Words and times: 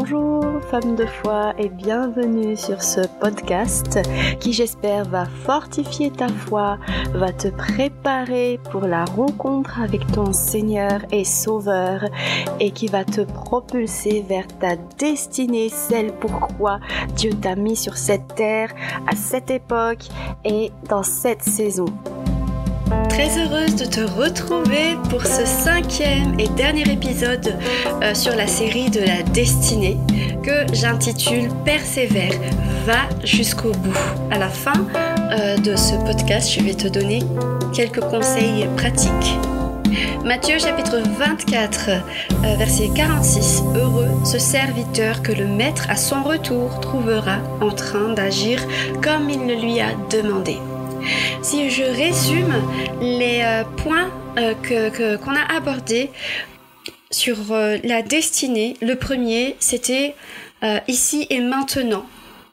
Bonjour 0.00 0.62
femmes 0.70 0.96
de 0.96 1.04
foi 1.04 1.52
et 1.58 1.68
bienvenue 1.68 2.56
sur 2.56 2.82
ce 2.82 3.02
podcast 3.20 3.98
qui 4.40 4.54
j'espère 4.54 5.04
va 5.04 5.26
fortifier 5.26 6.10
ta 6.10 6.28
foi, 6.28 6.78
va 7.12 7.30
te 7.32 7.48
préparer 7.48 8.58
pour 8.70 8.86
la 8.86 9.04
rencontre 9.04 9.78
avec 9.78 10.10
ton 10.12 10.32
Seigneur 10.32 11.02
et 11.12 11.24
Sauveur 11.24 12.06
et 12.60 12.70
qui 12.70 12.86
va 12.86 13.04
te 13.04 13.20
propulser 13.20 14.24
vers 14.26 14.46
ta 14.58 14.76
destinée, 14.98 15.68
celle 15.68 16.12
pourquoi 16.14 16.80
Dieu 17.14 17.34
t'a 17.34 17.54
mis 17.54 17.76
sur 17.76 17.98
cette 17.98 18.34
terre 18.34 18.72
à 19.06 19.14
cette 19.14 19.50
époque 19.50 20.08
et 20.46 20.72
dans 20.88 21.02
cette 21.02 21.42
saison. 21.42 21.84
Très 23.08 23.38
heureuse 23.38 23.76
de 23.76 23.84
te 23.84 24.00
retrouver 24.00 24.96
pour 25.08 25.24
ce 25.24 25.44
cinquième 25.44 26.38
et 26.38 26.48
dernier 26.48 26.90
épisode 26.90 27.56
euh, 28.02 28.14
sur 28.14 28.34
la 28.34 28.46
série 28.46 28.90
de 28.90 29.00
la 29.00 29.22
destinée 29.22 29.98
que 30.42 30.66
j'intitule 30.72 31.48
Persévère, 31.64 32.32
va 32.86 33.08
jusqu'au 33.24 33.72
bout. 33.72 33.98
À 34.30 34.38
la 34.38 34.48
fin 34.48 34.72
euh, 35.32 35.56
de 35.58 35.76
ce 35.76 35.94
podcast, 36.04 36.50
je 36.52 36.60
vais 36.60 36.74
te 36.74 36.88
donner 36.88 37.22
quelques 37.72 38.00
conseils 38.00 38.66
pratiques. 38.76 39.38
Matthieu 40.24 40.58
chapitre 40.58 40.98
24, 41.18 41.90
euh, 41.90 42.56
verset 42.56 42.90
46. 42.94 43.62
Heureux 43.76 44.08
ce 44.24 44.38
serviteur 44.38 45.22
que 45.22 45.32
le 45.32 45.46
maître 45.46 45.86
à 45.88 45.96
son 45.96 46.22
retour 46.22 46.80
trouvera 46.80 47.38
en 47.60 47.70
train 47.70 48.12
d'agir 48.14 48.60
comme 49.02 49.30
il 49.30 49.46
le 49.46 49.54
lui 49.54 49.80
a 49.80 49.88
demandé. 50.10 50.58
Si 51.42 51.70
je 51.70 51.82
résume 51.82 52.54
les 53.00 53.40
euh, 53.42 53.64
points 53.78 54.10
euh, 54.38 55.16
qu'on 55.16 55.34
a 55.34 55.56
abordés 55.56 56.10
sur 57.10 57.52
euh, 57.52 57.78
la 57.82 58.02
destinée, 58.02 58.76
le 58.80 58.94
premier, 58.96 59.56
c'était 59.58 60.14
ici 60.88 61.26
et 61.30 61.40
maintenant. 61.40 62.04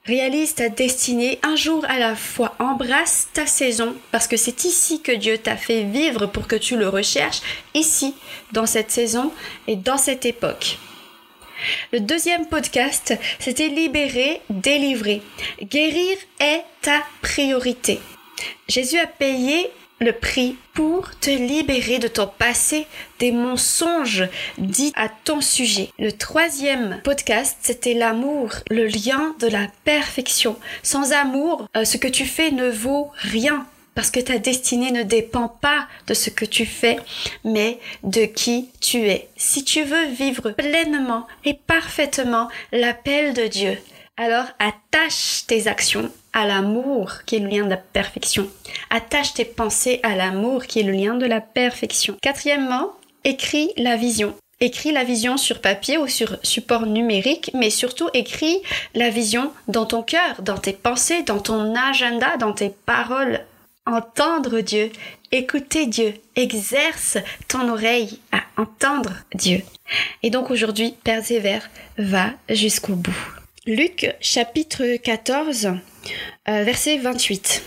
Réalise 0.06 0.56
ta 0.56 0.70
destinée 0.70 1.38
un 1.44 1.58
jour 1.58 1.84
à 1.90 2.00
la 2.00 2.16
fois. 2.16 2.56
Embrasse 2.60 3.28
ta 3.34 3.46
saison 3.46 3.94
parce 4.12 4.28
que 4.28 4.38
c'est 4.38 4.64
ici 4.64 5.02
que 5.02 5.12
Dieu 5.12 5.38
t'a 5.38 5.58
fait 5.58 5.84
vivre 5.84 6.28
pour 6.28 6.48
que 6.48 6.56
tu 6.56 6.78
le 6.78 6.88
recherches, 6.88 7.42
ici, 7.74 8.16
dans 8.54 8.66
cette 8.66 8.92
saison 8.92 9.34
et 9.68 9.76
dans 9.76 9.98
cette 9.98 10.26
époque. 10.26 10.78
Le 11.92 12.00
deuxième 12.00 12.48
podcast, 12.48 13.14
c'était 13.40 13.68
libérer, 13.68 14.42
délivrer. 14.50 15.22
Guérir 15.62 16.16
est 16.40 16.64
ta 16.82 17.04
priorité. 17.22 18.00
Jésus 18.68 18.98
a 18.98 19.08
payé 19.08 19.72
le 20.00 20.12
prix 20.12 20.58
pour 20.74 21.10
te 21.20 21.30
libérer 21.30 22.00
de 22.00 22.08
ton 22.08 22.28
passé, 22.28 22.86
des 23.20 23.32
mensonges 23.32 24.28
dits 24.58 24.94
à 24.96 25.10
ton 25.10 25.42
sujet. 25.42 25.90
Le 25.98 26.12
troisième 26.12 27.02
podcast, 27.04 27.58
c'était 27.62 27.96
l'amour, 27.96 28.52
le 28.70 28.86
lien 28.86 29.36
de 29.40 29.48
la 29.48 29.68
perfection. 29.86 30.56
Sans 30.84 31.14
amour, 31.14 31.68
euh, 31.76 31.84
ce 31.84 31.98
que 31.98 32.08
tu 32.08 32.26
fais 32.26 32.52
ne 32.52 32.70
vaut 32.70 33.12
rien 33.16 33.66
parce 33.96 34.12
que 34.12 34.20
ta 34.20 34.38
destinée 34.38 34.92
ne 34.92 35.02
dépend 35.02 35.48
pas 35.48 35.88
de 36.06 36.14
ce 36.14 36.30
que 36.30 36.46
tu 36.46 36.68
fais, 36.68 36.98
mais 37.44 37.80
de 38.04 38.26
qui 38.26 38.70
tu 38.80 39.10
es. 39.10 39.28
Si 39.38 39.64
tu 39.64 39.82
veux 39.82 40.06
vivre 40.10 40.52
pleinement 40.52 41.26
et 41.46 41.56
parfaitement 41.56 42.48
l'appel 42.72 43.34
de 43.34 43.48
Dieu, 43.48 43.76
alors 44.18 44.48
attache 44.60 45.46
tes 45.48 45.68
actions 45.68 46.12
à 46.34 46.46
l'amour 46.46 47.24
qui 47.26 47.36
est 47.36 47.40
le 47.40 47.48
lien 47.48 47.64
de 47.64 47.70
la 47.70 47.78
perfection. 47.78 48.50
Attache 48.90 49.36
tes 49.36 49.46
pensées 49.46 50.00
à 50.04 50.16
l'amour 50.16 50.66
qui 50.66 50.80
est 50.80 50.84
le 50.84 50.92
lien 50.92 51.14
de 51.14 51.26
la 51.26 51.40
perfection. 51.40 52.18
Quatrièmement, 52.22 52.92
écris 53.24 53.72
la 53.78 53.96
vision. 53.96 54.36
Écris 54.60 54.92
la 54.92 55.04
vision 55.04 55.38
sur 55.38 55.62
papier 55.62 56.00
ou 56.00 56.08
sur 56.08 56.38
support 56.42 56.88
numérique, 56.88 57.52
mais 57.54 57.70
surtout 57.70 58.10
écris 58.16 58.60
la 58.96 59.12
vision 59.12 59.52
dans 59.68 59.86
ton 59.86 60.02
cœur, 60.02 60.42
dans 60.42 60.58
tes 60.58 60.74
pensées, 60.74 61.22
dans 61.22 61.40
ton 61.40 61.76
agenda, 61.76 62.38
dans 62.38 62.54
tes 62.54 62.70
paroles. 62.70 63.42
Entendre 63.86 64.60
Dieu, 64.62 64.92
écouter 65.32 65.86
Dieu, 65.86 66.16
exerce 66.36 67.20
ton 67.48 67.70
oreille 67.70 68.20
à 68.32 68.42
entendre 68.60 69.14
Dieu. 69.36 69.62
Et 70.24 70.32
donc 70.32 70.50
aujourd'hui, 70.50 70.96
persévère, 71.04 71.70
va 71.98 72.32
jusqu'au 72.50 72.96
bout. 72.96 73.37
Luc 73.68 74.16
chapitre 74.22 74.96
14 74.96 75.66
euh, 76.48 76.64
verset 76.64 77.00
28. 77.00 77.64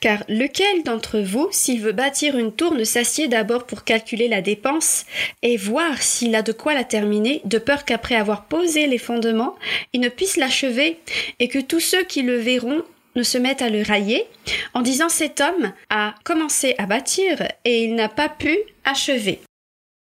Car 0.00 0.24
lequel 0.26 0.84
d'entre 0.84 1.20
vous, 1.20 1.48
s'il 1.50 1.82
veut 1.82 1.92
bâtir 1.92 2.38
une 2.38 2.50
tour, 2.50 2.72
ne 2.72 2.82
s'assied 2.82 3.28
d'abord 3.28 3.66
pour 3.66 3.84
calculer 3.84 4.26
la 4.26 4.40
dépense 4.40 5.04
et 5.42 5.58
voir 5.58 6.00
s'il 6.02 6.34
a 6.34 6.40
de 6.40 6.52
quoi 6.52 6.72
la 6.72 6.82
terminer, 6.82 7.42
de 7.44 7.58
peur 7.58 7.84
qu'après 7.84 8.14
avoir 8.14 8.46
posé 8.46 8.86
les 8.86 8.96
fondements, 8.96 9.54
il 9.92 10.00
ne 10.00 10.08
puisse 10.08 10.38
l'achever, 10.38 10.96
et 11.40 11.48
que 11.48 11.58
tous 11.58 11.80
ceux 11.80 12.04
qui 12.04 12.22
le 12.22 12.38
verront 12.38 12.82
ne 13.14 13.22
se 13.22 13.36
mettent 13.36 13.60
à 13.60 13.68
le 13.68 13.82
railler, 13.82 14.24
en 14.72 14.80
disant 14.80 15.10
cet 15.10 15.42
homme 15.42 15.74
a 15.90 16.14
commencé 16.24 16.74
à 16.78 16.86
bâtir 16.86 17.46
et 17.66 17.84
il 17.84 17.94
n'a 17.96 18.08
pas 18.08 18.30
pu 18.30 18.56
achever. 18.86 19.40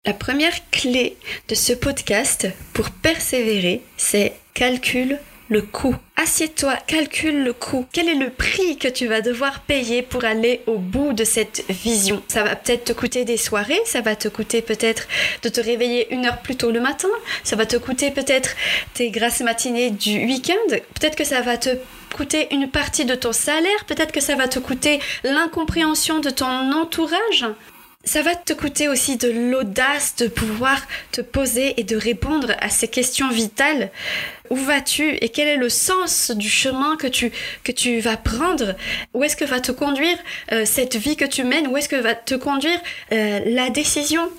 La 0.04 0.12
première 0.12 0.70
clé 0.72 1.16
de 1.48 1.54
ce 1.54 1.72
podcast 1.72 2.48
pour 2.72 2.90
persévérer, 2.90 3.82
c'est 3.96 4.32
calcul 4.60 5.18
le 5.48 5.62
coût. 5.62 5.96
Assieds-toi, 6.16 6.76
calcule 6.86 7.44
le 7.44 7.54
coût. 7.54 7.86
Quel 7.94 8.10
est 8.10 8.14
le 8.14 8.28
prix 8.28 8.76
que 8.76 8.88
tu 8.88 9.06
vas 9.06 9.22
devoir 9.22 9.60
payer 9.60 10.02
pour 10.02 10.22
aller 10.26 10.60
au 10.66 10.76
bout 10.76 11.14
de 11.14 11.24
cette 11.24 11.64
vision? 11.70 12.22
Ça 12.28 12.42
va 12.42 12.56
peut-être 12.56 12.84
te 12.84 12.92
coûter 12.92 13.24
des 13.24 13.38
soirées, 13.38 13.80
ça 13.86 14.02
va 14.02 14.16
te 14.16 14.28
coûter 14.28 14.60
peut-être 14.60 15.08
de 15.42 15.48
te 15.48 15.62
réveiller 15.62 16.12
une 16.12 16.26
heure 16.26 16.42
plus 16.42 16.56
tôt 16.56 16.72
le 16.72 16.80
matin, 16.80 17.08
ça 17.42 17.56
va 17.56 17.64
te 17.64 17.78
coûter 17.78 18.10
peut-être 18.10 18.50
tes 18.92 19.08
grasses 19.08 19.40
matinées 19.40 19.88
du 19.88 20.26
week-end, 20.26 20.68
peut-être 20.68 21.16
que 21.16 21.24
ça 21.24 21.40
va 21.40 21.56
te 21.56 21.70
coûter 22.14 22.48
une 22.50 22.68
partie 22.68 23.06
de 23.06 23.14
ton 23.14 23.32
salaire, 23.32 23.86
peut-être 23.86 24.12
que 24.12 24.20
ça 24.20 24.36
va 24.36 24.46
te 24.46 24.58
coûter 24.58 25.00
l'incompréhension 25.24 26.18
de 26.18 26.28
ton 26.28 26.72
entourage. 26.74 27.46
Ça 28.04 28.22
va 28.22 28.34
te 28.34 28.54
coûter 28.54 28.88
aussi 28.88 29.18
de 29.18 29.28
l'audace 29.28 30.16
de 30.16 30.26
pouvoir 30.26 30.80
te 31.12 31.20
poser 31.20 31.78
et 31.78 31.84
de 31.84 31.96
répondre 31.96 32.54
à 32.58 32.70
ces 32.70 32.88
questions 32.88 33.28
vitales. 33.28 33.90
Où 34.48 34.56
vas-tu 34.56 35.16
et 35.16 35.28
quel 35.28 35.48
est 35.48 35.58
le 35.58 35.68
sens 35.68 36.30
du 36.30 36.48
chemin 36.48 36.96
que 36.96 37.06
tu, 37.06 37.30
que 37.62 37.72
tu 37.72 38.00
vas 38.00 38.16
prendre? 38.16 38.74
Où 39.12 39.22
est-ce 39.22 39.36
que 39.36 39.44
va 39.44 39.60
te 39.60 39.70
conduire 39.70 40.16
euh, 40.50 40.64
cette 40.64 40.96
vie 40.96 41.14
que 41.14 41.26
tu 41.26 41.44
mènes? 41.44 41.68
Où 41.68 41.76
est-ce 41.76 41.90
que 41.90 41.96
va 41.96 42.14
te 42.14 42.34
conduire 42.34 42.80
euh, 43.12 43.40
la 43.44 43.68
décision? 43.68 44.30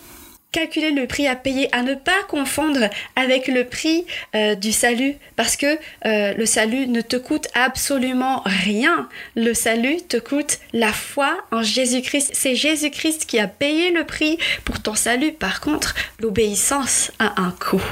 Calculer 0.52 0.92
le 0.92 1.08
prix 1.08 1.28
à 1.28 1.36
payer, 1.36 1.74
à 1.74 1.82
ne 1.82 1.96
pas 1.96 2.24
confondre 2.28 2.90
avec 3.16 3.48
le 3.48 3.66
prix 3.66 4.06
euh, 4.36 4.56
du 4.56 4.72
salut, 4.72 5.16
parce 5.36 5.56
que 5.56 5.78
euh, 6.06 6.34
le 6.34 6.46
salut 6.46 6.88
ne 6.88 7.02
te 7.02 7.16
coûte 7.16 7.48
absolument 7.54 8.42
rien. 8.46 9.08
Le 9.36 9.54
salut 9.54 9.98
te 10.08 10.18
coûte 10.18 10.60
la 10.74 10.92
foi 10.92 11.38
en 11.52 11.64
Jésus-Christ. 11.64 12.32
C'est 12.34 12.56
Jésus-Christ 12.56 13.26
qui 13.26 13.40
a 13.40 13.48
payé 13.48 13.92
le 13.92 14.06
prix 14.06 14.38
pour 14.66 14.82
ton 14.82 14.96
salut. 14.96 15.32
Par 15.32 15.62
contre, 15.62 15.96
l'obéissance 16.20 17.12
a 17.20 17.42
un 17.42 17.52
coût. 17.52 17.84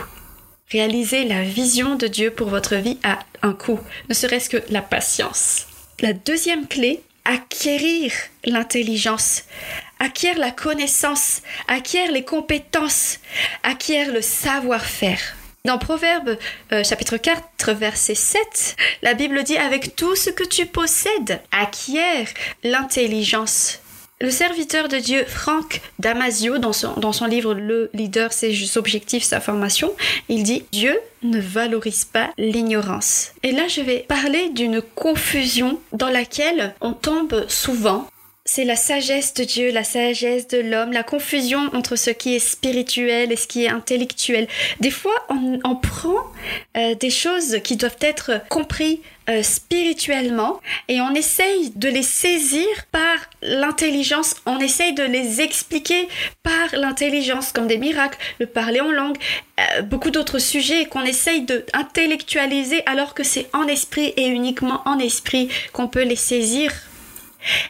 Réaliser 0.71 1.23
la 1.23 1.41
vision 1.41 1.95
de 1.95 2.07
Dieu 2.07 2.29
pour 2.29 2.49
votre 2.49 2.75
vie 2.75 2.99
a 3.03 3.19
un 3.41 3.53
coût, 3.53 3.79
ne 4.07 4.13
serait-ce 4.13 4.49
que 4.49 4.61
la 4.69 4.81
patience. 4.81 5.65
La 6.01 6.13
deuxième 6.13 6.67
clé, 6.67 7.01
acquérir 7.25 8.11
l'intelligence 8.45 9.43
acquiert 9.99 10.37
la 10.37 10.51
connaissance, 10.51 11.41
acquiert 11.67 12.11
les 12.11 12.23
compétences, 12.23 13.19
acquiert 13.63 14.11
le 14.11 14.21
savoir-faire. 14.21 15.19
Dans 15.65 15.77
Proverbe 15.77 16.37
euh, 16.71 16.83
chapitre 16.83 17.17
4 17.17 17.73
verset 17.73 18.15
7, 18.15 18.75
la 19.01 19.13
Bible 19.13 19.43
dit 19.43 19.57
avec 19.57 19.95
tout 19.95 20.15
ce 20.15 20.29
que 20.29 20.45
tu 20.45 20.65
possèdes, 20.65 21.41
acquiert 21.51 22.27
l'intelligence. 22.63 23.81
Le 24.21 24.31
serviteur 24.31 24.89
de 24.89 24.97
Dieu 24.97 25.23
Franck 25.25 25.81
Damasio, 25.99 26.57
dans 26.57 26.73
son, 26.73 26.93
dans 26.93 27.13
son 27.13 27.25
livre 27.25 27.53
Le 27.53 27.89
leader, 27.93 28.33
ses 28.33 28.77
objectifs, 28.77 29.23
sa 29.23 29.39
formation, 29.39 29.93
il 30.27 30.43
dit 30.43 30.65
Dieu 30.71 30.97
ne 31.23 31.39
valorise 31.39 32.03
pas 32.03 32.31
l'ignorance. 32.37 33.31
Et 33.43 33.51
là, 33.51 33.67
je 33.69 33.79
vais 33.79 33.99
parler 33.99 34.49
d'une 34.49 34.81
confusion 34.81 35.79
dans 35.93 36.09
laquelle 36.09 36.73
on 36.81 36.91
tombe 36.93 37.45
souvent 37.47 38.09
c'est 38.49 38.65
la 38.65 38.75
sagesse 38.75 39.35
de 39.35 39.43
Dieu, 39.43 39.69
la 39.69 39.83
sagesse 39.83 40.47
de 40.47 40.57
l'homme, 40.57 40.91
la 40.91 41.03
confusion 41.03 41.69
entre 41.73 41.95
ce 41.95 42.09
qui 42.09 42.35
est 42.35 42.39
spirituel 42.39 43.31
et 43.31 43.35
ce 43.35 43.45
qui 43.45 43.65
est 43.65 43.69
intellectuel. 43.69 44.47
Des 44.79 44.89
fois, 44.89 45.13
on, 45.29 45.75
prend 45.75 46.17
euh, 46.75 46.95
des 46.95 47.11
choses 47.11 47.59
qui 47.63 47.75
doivent 47.75 48.01
être 48.01 48.41
comprises 48.49 48.97
euh, 49.29 49.43
spirituellement 49.43 50.59
et 50.87 50.99
on 50.99 51.13
essaye 51.13 51.71
de 51.75 51.89
les 51.89 52.01
saisir 52.01 52.65
par 52.91 53.17
l'intelligence, 53.43 54.35
on 54.47 54.57
essaye 54.57 54.93
de 54.93 55.03
les 55.03 55.41
expliquer 55.41 56.07
par 56.41 56.73
l'intelligence, 56.73 57.51
comme 57.51 57.67
des 57.67 57.77
miracles, 57.77 58.17
le 58.39 58.47
parler 58.47 58.81
en 58.81 58.91
langue, 58.91 59.17
euh, 59.59 59.83
beaucoup 59.83 60.09
d'autres 60.09 60.39
sujets 60.39 60.85
qu'on 60.85 61.03
essaye 61.03 61.43
de 61.43 61.63
intellectualiser 61.73 62.81
alors 62.87 63.13
que 63.13 63.23
c'est 63.23 63.47
en 63.53 63.67
esprit 63.67 64.11
et 64.17 64.25
uniquement 64.25 64.81
en 64.85 64.97
esprit 64.97 65.49
qu'on 65.71 65.87
peut 65.87 66.03
les 66.03 66.15
saisir 66.15 66.73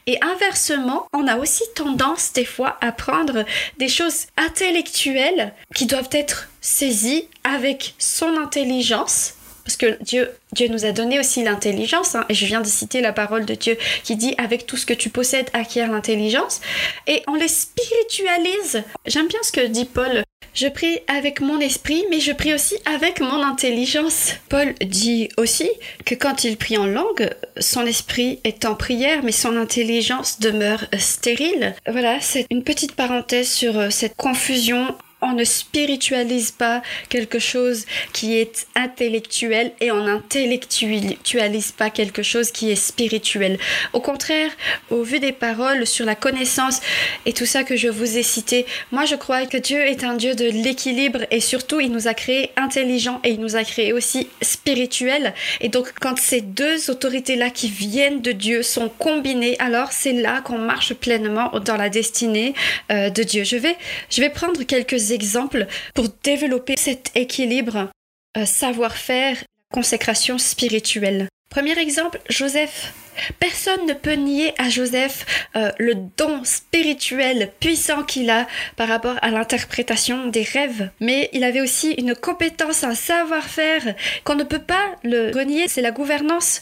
Et 0.08 0.18
inversement, 0.24 1.08
on 1.14 1.28
a 1.28 1.38
aussi 1.38 1.64
tendance 1.76 2.34
des 2.34 2.46
fois 2.46 2.78
à 2.82 2.92
prendre 2.92 3.46
des 3.78 3.88
choses 3.88 4.28
intellectuelles 4.38 5.54
qui 5.76 5.86
doivent 5.86 6.10
être 6.12 6.50
saisies 6.62 7.28
avec 7.44 7.94
son 7.98 8.38
intelligence 8.38 9.36
parce 9.70 9.78
que 9.78 10.04
Dieu, 10.04 10.32
Dieu 10.54 10.68
nous 10.68 10.84
a 10.84 10.92
donné 10.92 11.20
aussi 11.20 11.44
l'intelligence, 11.44 12.16
hein, 12.16 12.26
et 12.28 12.34
je 12.34 12.44
viens 12.48 12.62
de 12.62 12.66
citer 12.66 13.02
la 13.02 13.14
parole 13.14 13.46
de 13.46 13.54
Dieu 13.54 13.78
qui 14.04 14.16
dit 14.16 14.34
avec 14.40 14.66
tout 14.66 14.78
ce 14.78 14.86
que 14.88 14.96
tu 14.96 15.12
possèdes, 15.12 15.48
acquiert 15.54 15.92
l'intelligence, 15.92 16.60
et 17.06 17.22
on 17.28 17.36
les 17.36 17.48
spiritualise. 17.48 18.82
J'aime 19.06 19.28
bien 19.28 19.38
ce 19.44 19.52
que 19.52 19.68
dit 19.68 19.86
Paul. 19.86 20.24
Je 20.56 20.68
prie 20.68 20.98
avec 21.08 21.40
mon 21.40 21.60
esprit, 21.60 22.04
mais 22.10 22.20
je 22.20 22.32
prie 22.32 22.56
aussi 22.56 22.78
avec 22.86 23.22
mon 23.22 23.44
intelligence. 23.44 24.34
Paul 24.50 24.74
dit 24.84 25.30
aussi 25.38 25.70
que 26.04 26.16
quand 26.16 26.44
il 26.44 26.58
prie 26.58 26.78
en 26.80 26.88
langue, 26.88 27.30
son 27.60 27.86
esprit 27.86 28.40
est 28.44 28.66
en 28.66 28.74
prière, 28.74 29.22
mais 29.24 29.32
son 29.32 29.56
intelligence 29.56 30.40
demeure 30.40 30.86
stérile. 30.98 31.76
Voilà, 31.88 32.20
c'est 32.22 32.48
une 32.50 32.64
petite 32.64 32.96
parenthèse 32.96 33.52
sur 33.52 33.78
euh, 33.78 33.90
cette 33.92 34.16
confusion 34.16 34.96
on 35.22 35.34
ne 35.34 35.44
spiritualise 35.44 36.52
pas 36.52 36.82
quelque 37.10 37.40
chose 37.40 37.86
qui 38.14 38.38
est 38.38 38.68
intellectuel 38.76 39.74
et 39.82 39.92
on 39.92 40.04
n'intellectualise 40.04 41.72
pas 41.72 41.90
quelque 41.90 42.24
chose 42.24 42.52
qui 42.52 42.72
est 42.72 42.76
spirituel. 42.76 43.60
Au 43.94 44.00
contraire, 44.00 44.52
au 44.90 45.04
vu 45.04 45.20
des 45.20 45.32
paroles 45.32 45.86
sur 45.86 46.06
la 46.06 46.16
connaissance 46.16 46.80
et 47.26 47.34
tout 47.34 47.46
ça 47.46 47.64
que 47.64 47.76
je 47.76 47.90
vous 47.90 48.18
ai 48.18 48.24
cité, 48.24 48.66
moi 48.92 49.06
je 49.06 49.16
crois 49.16 49.46
que 49.46 49.58
Dieu 49.58 49.80
est 49.80 50.04
un 50.04 50.16
Dieu 50.16 50.36
de 50.36 50.46
l'équilibre 50.46 51.26
et 51.32 51.42
surtout 51.42 51.80
il 51.80 51.92
nous 51.92 52.08
a 52.08 52.14
créés 52.14 52.52
intelligents 52.56 53.20
et 53.24 53.32
il 53.32 53.40
nous 53.40 53.56
a 53.56 53.64
créés 53.64 53.94
aussi 53.94 54.28
spirituels. 54.42 55.34
Et 55.60 55.70
donc 55.70 55.94
quand 56.00 56.18
ces 56.18 56.42
deux 56.42 56.90
autorités-là 56.90 57.50
qui 57.50 57.70
viennent 57.70 58.22
de 58.22 58.32
Dieu 58.32 58.64
sont 58.64 58.90
combinées, 58.90 59.58
alors 59.60 59.92
c'est 59.92 60.14
là 60.14 60.42
qu'on 60.42 60.58
marche 60.58 60.94
pleinement 60.94 61.52
dans 61.60 61.78
la 61.78 61.90
destinée 61.90 62.54
euh, 62.92 63.10
de 63.10 63.24
Dieu. 63.24 63.44
Je 63.44 63.58
vais, 63.58 63.76
je 64.10 64.22
vais 64.22 64.30
prendre 64.30 64.64
quelques 64.64 65.09
exemples 65.12 65.68
pour 65.94 66.08
développer 66.24 66.76
cet 66.78 67.12
équilibre 67.16 67.90
euh, 68.38 68.46
savoir-faire, 68.46 69.38
consécration 69.74 70.38
spirituelle. 70.38 71.28
Premier 71.50 71.80
exemple, 71.80 72.20
Joseph. 72.30 72.94
Personne 73.40 73.86
ne 73.88 73.94
peut 73.94 74.14
nier 74.14 74.54
à 74.58 74.70
Joseph 74.70 75.26
euh, 75.56 75.72
le 75.78 75.96
don 76.16 76.44
spirituel 76.44 77.52
puissant 77.60 78.04
qu'il 78.04 78.30
a 78.30 78.48
par 78.76 78.88
rapport 78.88 79.18
à 79.22 79.32
l'interprétation 79.32 80.28
des 80.28 80.44
rêves. 80.44 80.90
Mais 81.00 81.30
il 81.34 81.44
avait 81.44 81.60
aussi 81.60 81.92
une 81.94 82.16
compétence, 82.16 82.84
un 82.84 82.96
savoir-faire 82.96 83.96
qu'on 84.24 84.36
ne 84.36 84.44
peut 84.44 84.60
pas 84.60 84.96
le 85.04 85.32
renier, 85.32 85.68
c'est 85.68 85.82
la 85.82 85.92
gouvernance. 85.92 86.62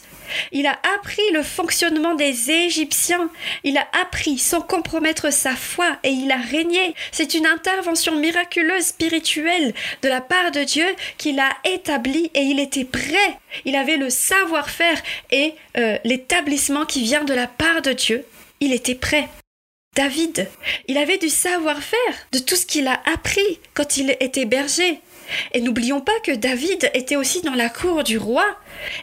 Il 0.51 0.65
a 0.65 0.79
appris 0.95 1.29
le 1.33 1.44
fonctionnement 1.44 2.15
des 2.15 2.51
Égyptiens. 2.51 3.29
Il 3.63 3.77
a 3.77 3.88
appris 4.01 4.38
sans 4.38 4.62
compromettre 4.62 5.31
sa 5.31 5.56
foi 5.56 5.97
et 6.03 6.09
il 6.09 6.31
a 6.31 6.38
régné. 6.38 6.95
C'est 7.12 7.33
une 7.33 7.45
intervention 7.45 8.15
miraculeuse 8.15 8.85
spirituelle 8.85 9.74
de 10.01 10.09
la 10.09 10.21
part 10.21 10.51
de 10.51 10.63
Dieu 10.63 10.88
qu'il 11.18 11.39
a 11.39 11.50
établie 11.65 12.31
et 12.33 12.41
il 12.41 12.59
était 12.59 12.85
prêt. 12.85 13.39
Il 13.65 13.75
avait 13.75 13.97
le 13.97 14.09
savoir-faire 14.09 15.01
et 15.31 15.53
euh, 15.77 15.97
l'établissement 16.03 16.85
qui 16.85 17.03
vient 17.03 17.23
de 17.23 17.33
la 17.33 17.47
part 17.47 17.81
de 17.81 17.94
Dieu. 17.94 18.25
Il 18.59 18.73
était 18.73 18.95
prêt. 18.95 19.27
David, 19.95 20.47
il 20.88 20.97
avait 20.97 21.18
du 21.18 21.30
savoir-faire 21.30 21.97
de 22.31 22.38
tout 22.38 22.56
ce 22.56 22.68
qu'il 22.68 22.88
a 22.88 23.01
appris 23.12 23.59
quand 23.73 23.97
il 23.97 24.15
était 24.19 24.45
berger. 24.45 25.00
Et 25.53 25.62
n'oublions 25.62 26.01
pas 26.01 26.19
que 26.24 26.31
David 26.31 26.89
était 26.94 27.15
aussi 27.15 27.41
dans 27.41 27.56
la 27.56 27.69
cour 27.69 28.03
du 28.03 28.18
roi, 28.18 28.45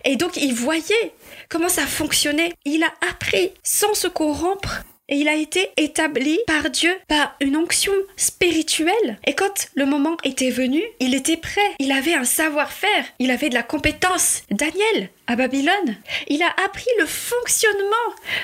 et 0.04 0.16
donc 0.16 0.36
il 0.36 0.54
voyait 0.54 1.12
comment 1.48 1.68
ça 1.68 1.86
fonctionnait. 1.86 2.52
Il 2.64 2.82
a 2.82 2.92
appris 3.10 3.52
sans 3.62 3.94
se 3.94 4.08
corrompre. 4.08 4.82
Et 5.10 5.16
il 5.16 5.28
a 5.28 5.34
été 5.34 5.68
établi 5.76 6.38
par 6.46 6.70
Dieu 6.70 6.90
par 7.08 7.36
une 7.40 7.58
onction 7.58 7.92
spirituelle. 8.16 9.18
Et 9.26 9.34
quand 9.34 9.68
le 9.74 9.84
moment 9.84 10.16
était 10.24 10.50
venu, 10.50 10.82
il 10.98 11.14
était 11.14 11.36
prêt. 11.36 11.60
Il 11.78 11.92
avait 11.92 12.14
un 12.14 12.24
savoir-faire. 12.24 13.04
Il 13.18 13.30
avait 13.30 13.50
de 13.50 13.54
la 13.54 13.62
compétence. 13.62 14.44
Daniel, 14.50 15.10
à 15.26 15.36
Babylone. 15.36 15.96
Il 16.28 16.42
a 16.42 16.54
appris 16.64 16.90
le 16.98 17.06
fonctionnement 17.06 17.94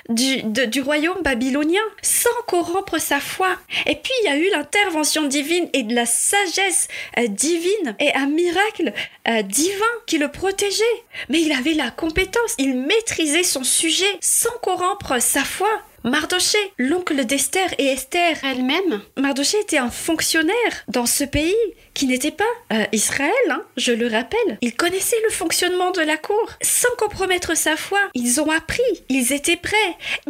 du, 0.09 0.43
du, 0.67 0.81
royaume 0.81 1.23
babylonien 1.23 1.83
sans 2.03 2.31
corrompre 2.47 2.99
sa 2.99 3.21
foi. 3.21 3.57
Et 3.87 3.97
puis 3.97 4.13
il 4.23 4.27
y 4.27 4.29
a 4.29 4.37
eu 4.37 4.51
l'intervention 4.51 5.25
divine 5.25 5.69
et 5.73 5.83
de 5.83 5.95
la 5.95 6.07
sagesse 6.07 6.89
euh, 7.19 7.27
divine 7.27 7.97
et 7.99 8.13
un 8.15 8.27
miracle 8.27 8.93
euh, 9.29 9.43
divin 9.43 9.85
qui 10.07 10.19
le 10.19 10.31
protégeait. 10.31 10.85
Mais 11.29 11.43
il 11.43 11.53
avait 11.53 11.75
la 11.75 11.91
compétence, 11.91 12.55
il 12.59 12.77
maîtrisait 12.77 13.43
son 13.43 13.65
sujet 13.65 14.19
sans 14.21 14.57
corrompre 14.63 15.21
sa 15.21 15.45
foi. 15.45 15.69
Mardoché, 16.03 16.59
l'oncle 16.79 17.27
d'Esther 17.27 17.75
et 17.77 17.87
Esther 17.89 18.37
elle-même? 18.43 19.03
Mardoché 19.19 19.59
était 19.61 19.77
un 19.77 19.91
fonctionnaire 19.91 20.55
dans 20.89 21.05
ce 21.05 21.25
pays 21.25 21.55
qui 21.93 22.07
n'était 22.07 22.31
pas 22.31 22.45
euh, 22.73 22.87
Israël, 22.93 23.31
hein, 23.51 23.63
je 23.77 23.93
le 23.93 24.07
rappelle. 24.07 24.59
Il 24.63 24.75
connaissait 24.75 25.21
le 25.25 25.31
fonctionnement 25.31 25.91
de 25.91 26.01
la 26.01 26.17
cour 26.17 26.51
sans 26.63 26.89
compromettre 26.97 27.55
sa 27.55 27.77
foi. 27.77 27.99
Ils 28.15 28.41
ont 28.41 28.51
appris, 28.51 28.81
ils 29.11 29.35
étaient 29.35 29.57
prêts, 29.57 29.77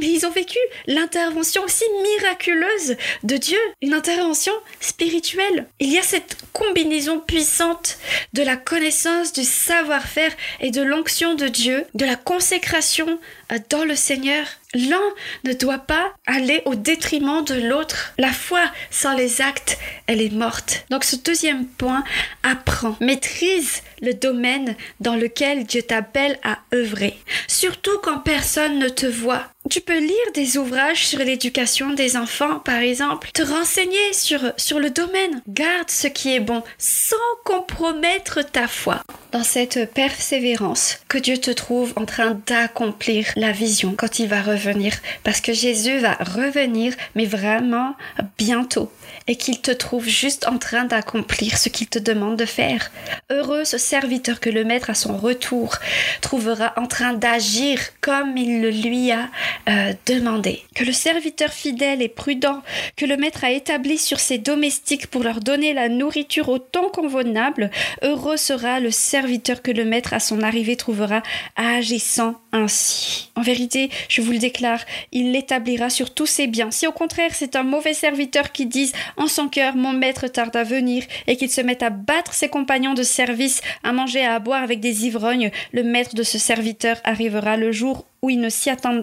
mais 0.01 0.09
ils 0.09 0.27
ont 0.27 0.31
vécu 0.31 0.59
l'intervention 0.89 1.63
aussi 1.63 1.85
miraculeuse 2.03 2.97
de 3.23 3.37
Dieu, 3.37 3.59
une 3.81 3.95
intervention 3.95 4.53
spirituelle. 4.81 5.67
Il 5.79 5.93
y 5.93 5.99
a 5.99 6.03
cette 6.03 6.37
combinaison 6.53 7.21
puissante 7.21 7.99
de 8.33 8.43
la 8.43 8.57
connaissance, 8.57 9.33
du 9.33 9.45
savoir-faire 9.45 10.33
et 10.61 10.73
de 10.73 10.83
l'onction 10.83 11.37
de 11.37 11.47
Dieu, 11.47 11.85
de 11.95 12.05
la 12.05 12.17
consécration 12.17 13.21
euh, 13.53 13.59
dans 13.69 13.85
le 13.85 13.95
Seigneur. 13.95 14.47
L'un 14.75 15.03
ne 15.45 15.53
doit 15.53 15.79
pas 15.79 16.13
aller 16.27 16.63
au 16.65 16.77
détriment 16.77 17.45
de 17.45 17.55
l'autre. 17.55 18.13
La 18.19 18.33
foi 18.33 18.61
sans 18.91 19.17
les 19.17 19.41
actes, 19.41 19.79
elle 20.07 20.23
est 20.23 20.33
morte. 20.33 20.85
Donc 20.91 21.03
ce 21.03 21.17
deuxième 21.17 21.67
point, 21.67 22.05
apprends, 22.45 22.97
maîtrise 23.01 23.83
le 24.01 24.15
domaine 24.15 24.77
dans 25.01 25.17
lequel 25.17 25.65
Dieu 25.65 25.83
t'appelle 25.83 26.39
à 26.45 26.59
œuvrer. 26.73 27.19
Surtout 27.49 27.99
quand 28.03 28.21
personne 28.21 28.79
ne 28.79 28.89
te 28.89 29.07
voit. 29.07 29.49
Tu 29.69 29.83
peux 29.83 29.99
lire 29.99 30.33
des 30.35 30.57
ouvrages 30.57 31.07
sur 31.07 31.19
l'éducation 31.19 31.93
des 31.93 32.17
enfants, 32.17 32.61
par 32.61 32.79
exemple, 32.79 33.31
te 33.35 33.43
renseigner 33.43 34.13
sur, 34.15 34.41
sur 34.57 34.81
le 34.81 34.89
domaine. 34.89 35.43
Garde 35.49 35.91
ce 35.91 36.07
qui 36.07 36.35
est 36.35 36.41
bon 36.41 36.63
sans 36.79 37.17
compromettre 37.45 38.41
ta 38.43 38.67
foi. 38.67 39.03
Dans 39.33 39.45
cette 39.45 39.93
persévérance, 39.93 40.99
que 41.09 41.19
Dieu 41.19 41.37
te 41.37 41.51
trouve 41.51 41.93
en 41.97 42.07
train 42.07 42.41
d'accomplir 42.47 43.27
la 43.37 43.53
vision 43.53 43.95
quand 43.97 44.19
il 44.19 44.29
va 44.29 44.41
revenir. 44.41 44.95
Parce 45.25 45.43
que 45.43 45.53
Jésus 45.53 45.99
va 45.99 46.15
revenir, 46.15 46.95
mais 47.15 47.27
vraiment 47.27 47.95
bientôt 48.39 48.91
et 49.27 49.37
qu'il 49.37 49.61
te 49.61 49.71
trouve 49.71 50.09
juste 50.09 50.47
en 50.49 50.59
train 50.59 50.85
d'accomplir 50.85 51.57
ce 51.57 51.69
qu'il 51.69 51.87
te 51.87 51.99
demande 51.99 52.37
de 52.37 52.45
faire. 52.45 52.91
Heureux 53.31 53.65
ce 53.65 53.79
serviteur 53.79 54.41
que 54.41 54.51
le 54.51 54.65
maître 54.65 54.91
à 54.91 54.95
son 54.95 55.17
retour 55.17 55.77
trouvera 56.21 56.73
en 56.77 56.87
train 56.87 57.13
d'agir 57.13 57.79
comme 58.01 58.37
il 58.37 58.61
le 58.61 58.71
lui 58.71 59.13
a 59.13 59.29
euh, 59.69 59.93
demandé. 60.07 60.63
Que 60.75 60.85
le 60.85 60.93
serviteur 60.93 61.53
fidèle 61.53 62.03
et 62.03 62.09
prudent 62.09 62.63
que 62.97 63.07
le 63.07 63.17
maître 63.17 63.45
a 63.45 63.51
établi 63.51 63.99
sur 63.99 64.21
ses 64.21 64.39
domestiques 64.39 65.07
pour 65.09 65.23
leur 65.23 65.41
donner 65.41 65.73
la 65.73 65.89
nourriture 65.89 66.49
au 66.49 66.59
temps 66.59 66.89
convenable, 66.89 67.71
heureux 68.03 68.37
sera 68.37 68.81
le 68.81 68.91
serviteur 68.91 69.63
que 69.63 69.71
le 69.71 69.85
maître 69.85 70.13
à 70.13 70.21
son 70.21 70.43
arrivée 70.43 70.77
trouvera 70.77 71.23
agissant 71.57 72.37
ainsi. 72.53 73.31
En 73.37 73.43
vérité, 73.43 73.91
je 74.09 74.23
vous 74.23 74.33
le 74.33 74.39
déclare, 74.39 74.85
il 75.13 75.33
l'établira 75.33 75.91
sur 75.91 76.13
tous 76.13 76.27
ses 76.27 76.47
biens. 76.47 76.71
Si 76.71 76.87
au 76.87 76.93
contraire 76.93 77.31
c'est 77.35 77.57
un 77.57 77.63
mauvais 77.63 77.95
serviteur 77.95 78.53
qui 78.53 78.67
dise 78.67 78.93
en 79.17 79.27
son 79.27 79.49
cœur 79.49 79.77
mon 79.77 79.93
maître 79.93 80.27
tarde 80.27 80.57
à 80.57 80.65
venir, 80.65 81.05
et 81.27 81.37
qu'il 81.37 81.51
se 81.51 81.61
mette 81.61 81.83
à 81.83 81.91
battre 81.91 82.35
ses 82.35 82.49
compagnons 82.49 82.95
de 82.95 83.03
service, 83.03 83.61
à 83.85 83.93
manger 83.93 84.25
à 84.25 84.39
boire 84.39 84.63
avec 84.63 84.81
des 84.81 85.07
ivrognes, 85.07 85.51
le 85.73 85.83
maître 85.83 86.15
de 86.15 86.23
ce 86.23 86.39
serviteur 86.39 86.97
arrivera 87.05 87.57
le 87.57 87.73
jour 87.73 88.07
où 88.23 88.31
il 88.31 88.41
ne 88.41 88.49
s'y 88.49 88.71
attend 88.71 89.03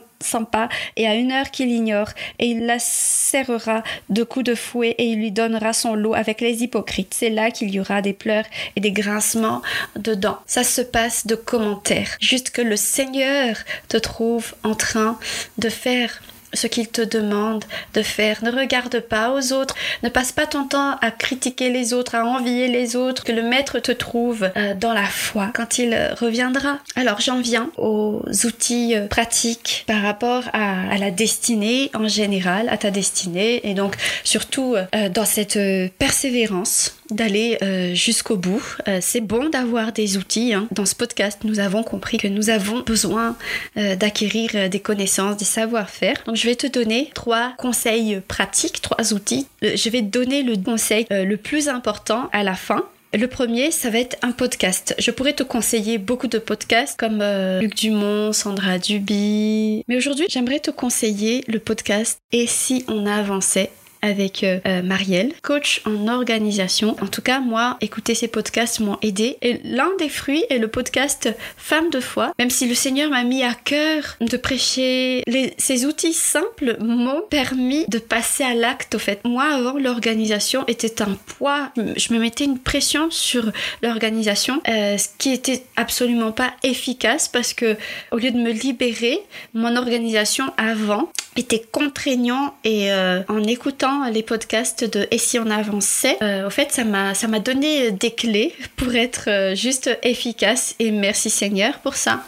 pas, 0.51 0.69
et 0.95 1.07
à 1.07 1.15
une 1.15 1.31
heure 1.31 1.51
qu'il 1.51 1.69
ignore, 1.69 2.09
et 2.39 2.47
il 2.47 2.65
la 2.65 2.79
serrera 2.79 3.83
de 4.09 4.23
coups 4.23 4.45
de 4.45 4.55
fouet, 4.55 4.95
et 4.97 5.05
il 5.05 5.19
lui 5.19 5.31
donnera 5.31 5.73
son 5.73 5.95
lot 5.95 6.13
avec 6.13 6.41
les 6.41 6.63
hypocrites. 6.63 7.13
C'est 7.13 7.29
là 7.29 7.51
qu'il 7.51 7.69
y 7.69 7.79
aura 7.79 8.01
des 8.01 8.13
pleurs 8.13 8.45
et 8.75 8.79
des 8.79 8.91
grincements 8.91 9.61
dedans. 9.95 10.37
Ça 10.45 10.63
se 10.63 10.81
passe 10.81 11.27
de 11.27 11.35
commentaires. 11.35 12.17
Juste 12.19 12.51
que 12.51 12.61
le 12.61 12.75
Seigneur 12.75 13.55
te 13.87 13.97
trouve 13.97 14.53
en 14.63 14.75
train 14.75 15.19
de 15.57 15.69
faire 15.69 16.21
ce 16.53 16.67
qu'il 16.67 16.87
te 16.87 17.01
demande 17.01 17.63
de 17.93 18.01
faire. 18.01 18.43
Ne 18.43 18.51
regarde 18.51 18.99
pas 18.99 19.31
aux 19.31 19.53
autres, 19.53 19.75
ne 20.03 20.09
passe 20.09 20.31
pas 20.31 20.45
ton 20.45 20.65
temps 20.65 20.97
à 21.01 21.11
critiquer 21.11 21.69
les 21.69 21.93
autres, 21.93 22.15
à 22.15 22.25
envier 22.25 22.67
les 22.67 22.95
autres, 22.95 23.23
que 23.23 23.31
le 23.31 23.43
maître 23.43 23.79
te 23.79 23.91
trouve 23.91 24.49
euh, 24.55 24.73
dans 24.73 24.93
la 24.93 25.05
foi 25.05 25.51
quand 25.53 25.77
il 25.77 25.95
reviendra. 26.19 26.79
Alors 26.95 27.19
j'en 27.19 27.41
viens 27.41 27.69
aux 27.77 28.21
outils 28.45 28.95
euh, 28.95 29.07
pratiques 29.07 29.83
par 29.87 30.01
rapport 30.01 30.43
à, 30.53 30.97
la 30.97 31.11
destinée 31.11 31.91
en 31.93 32.07
général, 32.07 32.69
à 32.69 32.77
ta 32.77 32.91
destinée, 32.91 33.61
et 33.69 33.73
donc 33.73 33.95
surtout 34.23 34.75
euh, 34.75 35.09
dans 35.09 35.25
cette 35.25 35.59
persévérance 35.97 36.97
d'aller 37.11 37.57
euh, 37.61 37.93
jusqu'au 37.93 38.37
bout. 38.37 38.63
Euh, 38.87 38.99
c'est 39.01 39.21
bon 39.21 39.49
d'avoir 39.49 39.91
des 39.91 40.17
outils. 40.17 40.53
Hein. 40.53 40.67
Dans 40.71 40.85
ce 40.85 40.95
podcast, 40.95 41.39
nous 41.43 41.59
avons 41.59 41.83
compris 41.83 42.17
que 42.17 42.27
nous 42.27 42.49
avons 42.49 42.81
besoin 42.81 43.35
euh, 43.77 43.95
d'acquérir 43.95 44.69
des 44.69 44.79
connaissances, 44.79 45.37
des 45.37 45.45
savoir-faire. 45.45 46.21
Donc, 46.25 46.35
je 46.35 46.47
vais 46.47 46.55
te 46.55 46.67
donner 46.67 47.09
trois 47.13 47.53
conseils 47.57 48.21
pratiques, 48.27 48.81
trois 48.81 49.13
outils. 49.13 49.47
je 49.61 49.89
vais 49.89 50.01
te 50.01 50.07
donner 50.07 50.43
le 50.43 50.57
conseil 50.57 51.05
le 51.09 51.35
plus 51.35 51.69
important 51.69 52.29
à 52.31 52.43
la 52.43 52.55
fin. 52.55 52.83
Le 53.13 53.27
premier, 53.27 53.71
ça 53.71 53.89
va 53.89 53.99
être 53.99 54.17
un 54.21 54.31
podcast. 54.31 54.93
Je 54.99 55.11
pourrais 55.11 55.33
te 55.33 55.43
conseiller 55.43 55.97
beaucoup 55.97 56.27
de 56.27 56.39
podcasts 56.39 56.99
comme 56.99 57.23
Luc 57.61 57.75
Dumont, 57.75 58.33
Sandra 58.33 58.79
Duby. 58.79 59.83
Mais 59.87 59.95
aujourd'hui, 59.95 60.27
j'aimerais 60.29 60.59
te 60.59 60.71
conseiller 60.71 61.43
le 61.47 61.59
podcast 61.59 62.19
Et 62.31 62.47
si 62.47 62.83
on 62.87 63.05
avançait? 63.05 63.71
Avec 64.01 64.43
euh, 64.43 64.59
euh, 64.67 64.81
Marielle, 64.81 65.33
coach 65.41 65.81
en 65.85 66.07
organisation. 66.07 66.95
En 67.01 67.07
tout 67.07 67.21
cas, 67.21 67.39
moi, 67.39 67.77
écouter 67.81 68.15
ces 68.15 68.27
podcasts 68.27 68.79
m'ont 68.79 68.97
aidé. 69.01 69.37
Et 69.41 69.59
l'un 69.63 69.89
des 69.99 70.09
fruits 70.09 70.43
est 70.49 70.59
le 70.59 70.67
podcast 70.67 71.29
Femme 71.57 71.89
de 71.89 71.99
foi. 71.99 72.33
Même 72.39 72.49
si 72.49 72.67
le 72.67 72.75
Seigneur 72.75 73.09
m'a 73.09 73.23
mis 73.23 73.43
à 73.43 73.53
cœur 73.53 74.17
de 74.21 74.37
prêcher, 74.37 75.23
ces 75.57 75.85
outils 75.85 76.13
simples 76.13 76.77
m'ont 76.79 77.21
permis 77.29 77.85
de 77.87 77.99
passer 77.99 78.43
à 78.43 78.53
l'acte. 78.53 78.95
Au 78.95 78.99
fait, 78.99 79.21
moi, 79.25 79.45
avant, 79.45 79.77
l'organisation 79.77 80.65
était 80.67 81.01
un 81.01 81.17
poids. 81.37 81.71
Je 81.75 82.13
me 82.13 82.19
mettais 82.19 82.45
une 82.45 82.59
pression 82.59 83.09
sur 83.09 83.51
l'organisation, 83.81 84.61
euh, 84.67 84.97
ce 84.97 85.07
qui 85.17 85.31
était 85.31 85.63
absolument 85.75 86.31
pas 86.31 86.53
efficace 86.63 87.27
parce 87.27 87.53
que 87.53 87.75
au 88.11 88.17
lieu 88.17 88.31
de 88.31 88.37
me 88.37 88.51
libérer, 88.51 89.19
mon 89.53 89.75
organisation 89.75 90.51
avant 90.57 91.11
était 91.37 91.63
contraignant 91.71 92.55
et 92.63 92.91
en 93.27 93.43
écoutant 93.43 94.09
les 94.09 94.23
podcasts 94.23 94.83
de 94.83 95.07
Et 95.11 95.17
si 95.17 95.39
on 95.39 95.49
avançait, 95.49 96.17
euh, 96.21 96.47
au 96.47 96.49
fait, 96.49 96.71
ça 96.71 96.83
m'a, 96.83 97.13
ça 97.13 97.27
m'a 97.27 97.39
donné 97.39 97.91
des 97.91 98.11
clés 98.11 98.53
pour 98.75 98.95
être 98.95 99.25
euh, 99.27 99.55
juste 99.55 99.89
efficace 100.03 100.75
et 100.79 100.91
merci 100.91 101.29
Seigneur 101.29 101.79
pour 101.79 101.95
ça. 101.95 102.23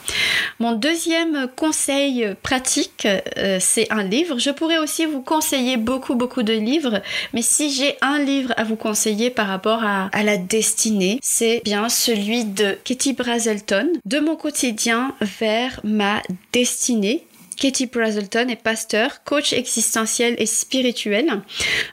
Mon 0.60 0.74
deuxième 0.74 1.48
conseil 1.56 2.36
pratique, 2.42 3.08
euh, 3.38 3.58
c'est 3.60 3.92
un 3.92 4.04
livre. 4.04 4.39
Je 4.39 4.50
pourrais 4.50 4.78
aussi 4.78 5.06
vous 5.06 5.22
conseiller 5.22 5.78
beaucoup, 5.78 6.16
beaucoup 6.16 6.44
de 6.44 6.54
livres, 6.54 7.01
mais 7.34 7.42
si 7.42 7.72
j'ai 7.72 7.96
un 8.01 8.20
livre 8.20 8.54
à 8.58 8.63
vous 8.63 8.75
conseiller 8.75 9.30
par 9.30 9.48
rapport 9.48 9.84
à, 9.84 10.10
à 10.12 10.24
la 10.24 10.38
destinée, 10.38 11.20
c'est 11.22 11.62
bien 11.63 11.89
celui 11.89 12.46
de 12.46 12.78
Katie 12.84 13.13
Brazelton, 13.13 13.89
De 14.06 14.20
mon 14.20 14.36
quotidien 14.36 15.13
vers 15.22 15.80
ma 15.84 16.22
destinée 16.54 17.25
Katie 17.60 17.88
Brazelton 17.88 18.48
est 18.48 18.62
pasteur, 18.62 19.24
coach 19.25 19.51
existentiel 19.51 20.36
et 20.38 20.46
spirituel. 20.46 21.42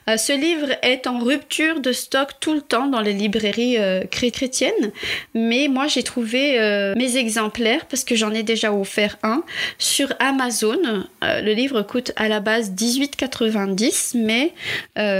Euh, 0.09 0.15
ce 0.15 0.31
livre 0.31 0.69
est 0.81 1.07
en 1.07 1.19
rupture 1.19 1.81
de 1.81 1.91
stock 1.91 2.29
tout 2.39 2.53
le 2.53 2.61
temps 2.61 2.87
dans 2.87 3.01
les 3.01 3.11
librairies 3.11 3.77
euh, 3.77 4.03
chrétiennes, 4.09 4.91
mais 5.33 5.67
moi 5.67 5.87
j'ai 5.87 6.03
trouvé 6.03 6.59
euh, 6.59 6.95
mes 6.95 7.17
exemplaires 7.17 7.85
parce 7.85 8.05
que 8.05 8.15
j'en 8.15 8.33
ai 8.33 8.43
déjà 8.43 8.71
offert 8.71 9.17
un 9.23 9.43
sur 9.77 10.13
Amazon. 10.19 11.05
le 11.21 11.53
livre 11.53 11.81
coûte 11.81 12.13
à 12.15 12.29
la 12.29 12.39
base 12.39 12.71
18,90, 12.71 14.17
mais 14.17 14.53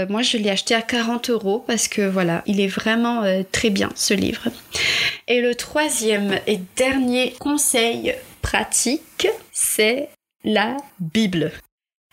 moi 0.08 0.22
je 0.22 0.38
l'ai 0.38 0.50
acheté 0.50 0.74
à 0.74 0.80
40 0.80 1.28
euros 1.30 1.62
parce 1.66 1.88
que 1.88 2.02
voilà, 2.02 2.42
il 2.46 2.60
est 2.60 2.68
vraiment 2.68 3.22
très 3.52 3.70
bien 3.70 3.90
ce 3.94 4.14
livre. 4.14 4.48
Et 5.26 5.42
le 5.42 5.54
troisième 5.54 6.38
et 6.46 6.58
dernier 6.76 7.34
conseil 7.38 8.14
pratique, 8.40 9.28
c'est 9.52 10.08
la 10.48 10.78
Bible 10.98 11.52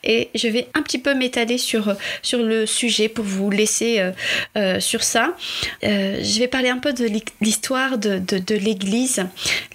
et 0.05 0.29
je 0.35 0.47
vais 0.47 0.67
un 0.73 0.81
petit 0.81 0.99
peu 0.99 1.13
m'étaler 1.13 1.57
sur, 1.57 1.95
sur 2.21 2.43
le 2.43 2.65
sujet 2.65 3.09
pour 3.09 3.25
vous 3.25 3.49
laisser 3.49 3.99
euh, 3.99 4.11
euh, 4.57 4.79
sur 4.79 5.03
ça. 5.03 5.35
Euh, 5.83 6.19
je 6.23 6.39
vais 6.39 6.47
parler 6.47 6.69
un 6.69 6.77
peu 6.77 6.93
de 6.93 7.07
l'histoire 7.41 7.97
de, 7.97 8.19
de, 8.19 8.55
l'Église. 8.55 9.25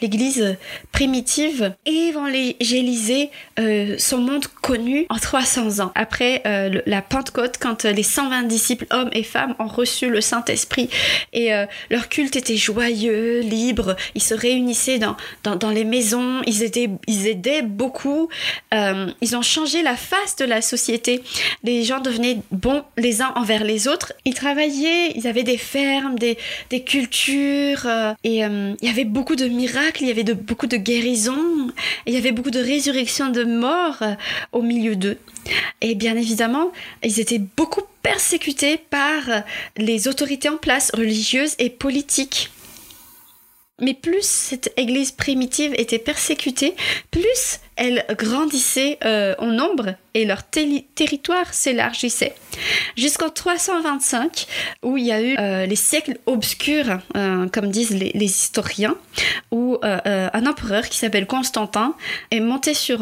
L'Église 0.00 0.56
primitive 0.92 1.74
évangélisée 1.86 3.30
son 3.98 4.18
monde 4.18 4.46
connu 4.62 5.06
en 5.10 5.18
300 5.18 5.80
ans. 5.80 5.92
Après 5.94 6.42
la 6.86 7.02
Pentecôte, 7.02 7.56
quand 7.60 7.84
les 7.84 8.02
120 8.02 8.44
disciples, 8.44 8.86
hommes 8.90 9.10
et 9.12 9.22
femmes, 9.22 9.54
ont 9.58 9.66
reçu 9.66 10.08
le 10.08 10.20
Saint-Esprit 10.20 10.88
et 11.32 11.50
leur 11.90 12.08
culte 12.08 12.36
était 12.36 12.56
joyeux, 12.56 13.40
libre, 13.40 13.96
ils 14.14 14.22
se 14.22 14.34
réunissaient 14.34 14.98
dans, 14.98 15.16
dans, 15.44 15.56
dans 15.56 15.70
les 15.70 15.84
maisons, 15.84 16.40
ils 16.46 16.62
aidaient, 16.62 16.90
ils 17.06 17.26
aidaient 17.26 17.62
beaucoup, 17.62 18.28
ils 18.72 19.36
ont 19.36 19.42
changé 19.42 19.82
la 19.82 19.96
face 19.96 20.19
de 20.38 20.44
la 20.44 20.62
société. 20.62 21.22
Les 21.64 21.84
gens 21.84 22.00
devenaient 22.00 22.38
bons 22.50 22.82
les 22.96 23.22
uns 23.22 23.32
envers 23.36 23.64
les 23.64 23.88
autres. 23.88 24.12
Ils 24.24 24.34
travaillaient, 24.34 25.12
ils 25.14 25.26
avaient 25.26 25.42
des 25.42 25.58
fermes, 25.58 26.18
des, 26.18 26.36
cultures, 26.84 27.86
euh, 27.86 28.12
et 28.24 28.44
euh, 28.44 28.74
il 28.80 28.88
y 28.88 28.90
avait 28.90 29.04
beaucoup 29.04 29.36
de 29.36 29.46
miracles, 29.46 30.02
il 30.02 30.08
y 30.08 30.10
avait 30.10 30.24
de, 30.24 30.32
beaucoup 30.32 30.66
de 30.66 30.76
guérisons, 30.76 31.70
il 32.06 32.14
y 32.14 32.16
avait 32.16 32.32
beaucoup 32.32 32.50
de 32.50 32.60
résurrections 32.60 33.30
de 33.30 33.44
morts 33.44 34.02
euh, 34.02 34.14
au 34.52 34.62
milieu 34.62 34.96
d'eux. 34.96 35.18
Et 35.80 35.94
bien 35.94 36.16
évidemment, 36.16 36.72
ils 37.02 37.20
étaient 37.20 37.40
beaucoup 37.56 37.82
persécutés 38.02 38.78
par 38.78 39.22
les 39.76 40.08
autorités 40.08 40.48
en 40.48 40.56
place, 40.56 40.90
religieuses 40.94 41.54
et 41.58 41.70
politiques. 41.70 42.50
Mais 43.80 43.94
plus 43.94 44.22
cette 44.22 44.72
église 44.76 45.10
primitive 45.10 45.72
était 45.76 45.98
persécutée, 45.98 46.74
plus 47.10 47.60
elle 47.80 48.04
grandissait 48.16 48.98
en 49.38 49.46
nombre 49.46 49.94
et 50.14 50.24
leur 50.24 50.42
territoire 50.42 51.52
s'élargissait. 51.52 52.34
Jusqu'en 52.96 53.30
325, 53.30 54.46
où 54.82 54.96
il 54.96 55.06
y 55.06 55.12
a 55.12 55.22
eu 55.22 55.36
euh, 55.38 55.66
les 55.66 55.76
siècles 55.76 56.18
obscurs, 56.26 56.98
euh, 57.16 57.46
comme 57.48 57.70
disent 57.70 57.90
les, 57.90 58.12
historiens, 58.14 58.96
où 59.50 59.78
euh, 59.84 60.28
un 60.32 60.46
empereur 60.46 60.88
qui 60.88 60.98
s'appelle 60.98 61.26
Constantin 61.26 61.94
est 62.30 62.40
monté 62.40 62.74
sur 62.74 63.00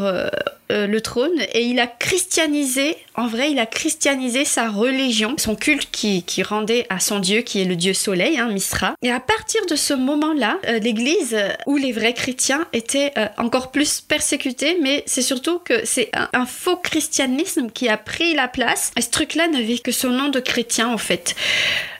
le 0.70 1.00
trône 1.00 1.40
et 1.54 1.62
il 1.62 1.80
a 1.80 1.86
christianisé, 1.86 2.96
en 3.14 3.26
vrai, 3.26 3.50
il 3.50 3.58
a 3.58 3.64
christianisé 3.64 4.44
sa 4.44 4.68
religion, 4.68 5.34
son 5.38 5.56
culte 5.56 5.88
qui, 5.90 6.22
qui 6.24 6.42
rendait 6.42 6.86
à 6.90 7.00
son 7.00 7.20
dieu, 7.20 7.40
qui 7.40 7.62
est 7.62 7.64
le 7.64 7.76
dieu 7.76 7.94
soleil, 7.94 8.38
hein, 8.38 8.48
Misra. 8.48 8.94
Et 9.02 9.10
à 9.10 9.20
partir 9.20 9.64
de 9.66 9.76
ce 9.76 9.94
moment-là, 9.94 10.58
l'église 10.82 11.36
où 11.66 11.76
les 11.76 11.92
vrais 11.92 12.12
chrétiens 12.12 12.66
étaient 12.72 13.12
encore 13.38 13.70
plus 13.70 14.02
persécutés, 14.02 14.67
mais 14.80 15.02
c'est 15.06 15.22
surtout 15.22 15.58
que 15.58 15.84
c'est 15.84 16.10
un, 16.12 16.28
un 16.32 16.46
faux 16.46 16.76
christianisme 16.76 17.70
qui 17.70 17.88
a 17.88 17.96
pris 17.96 18.34
la 18.34 18.48
place. 18.48 18.90
Et 18.96 19.00
ce 19.00 19.10
truc-là 19.10 19.48
n'avait 19.48 19.78
que 19.78 19.92
son 19.92 20.10
nom 20.10 20.28
de 20.28 20.40
chrétien 20.40 20.88
en 20.88 20.98
fait. 20.98 21.34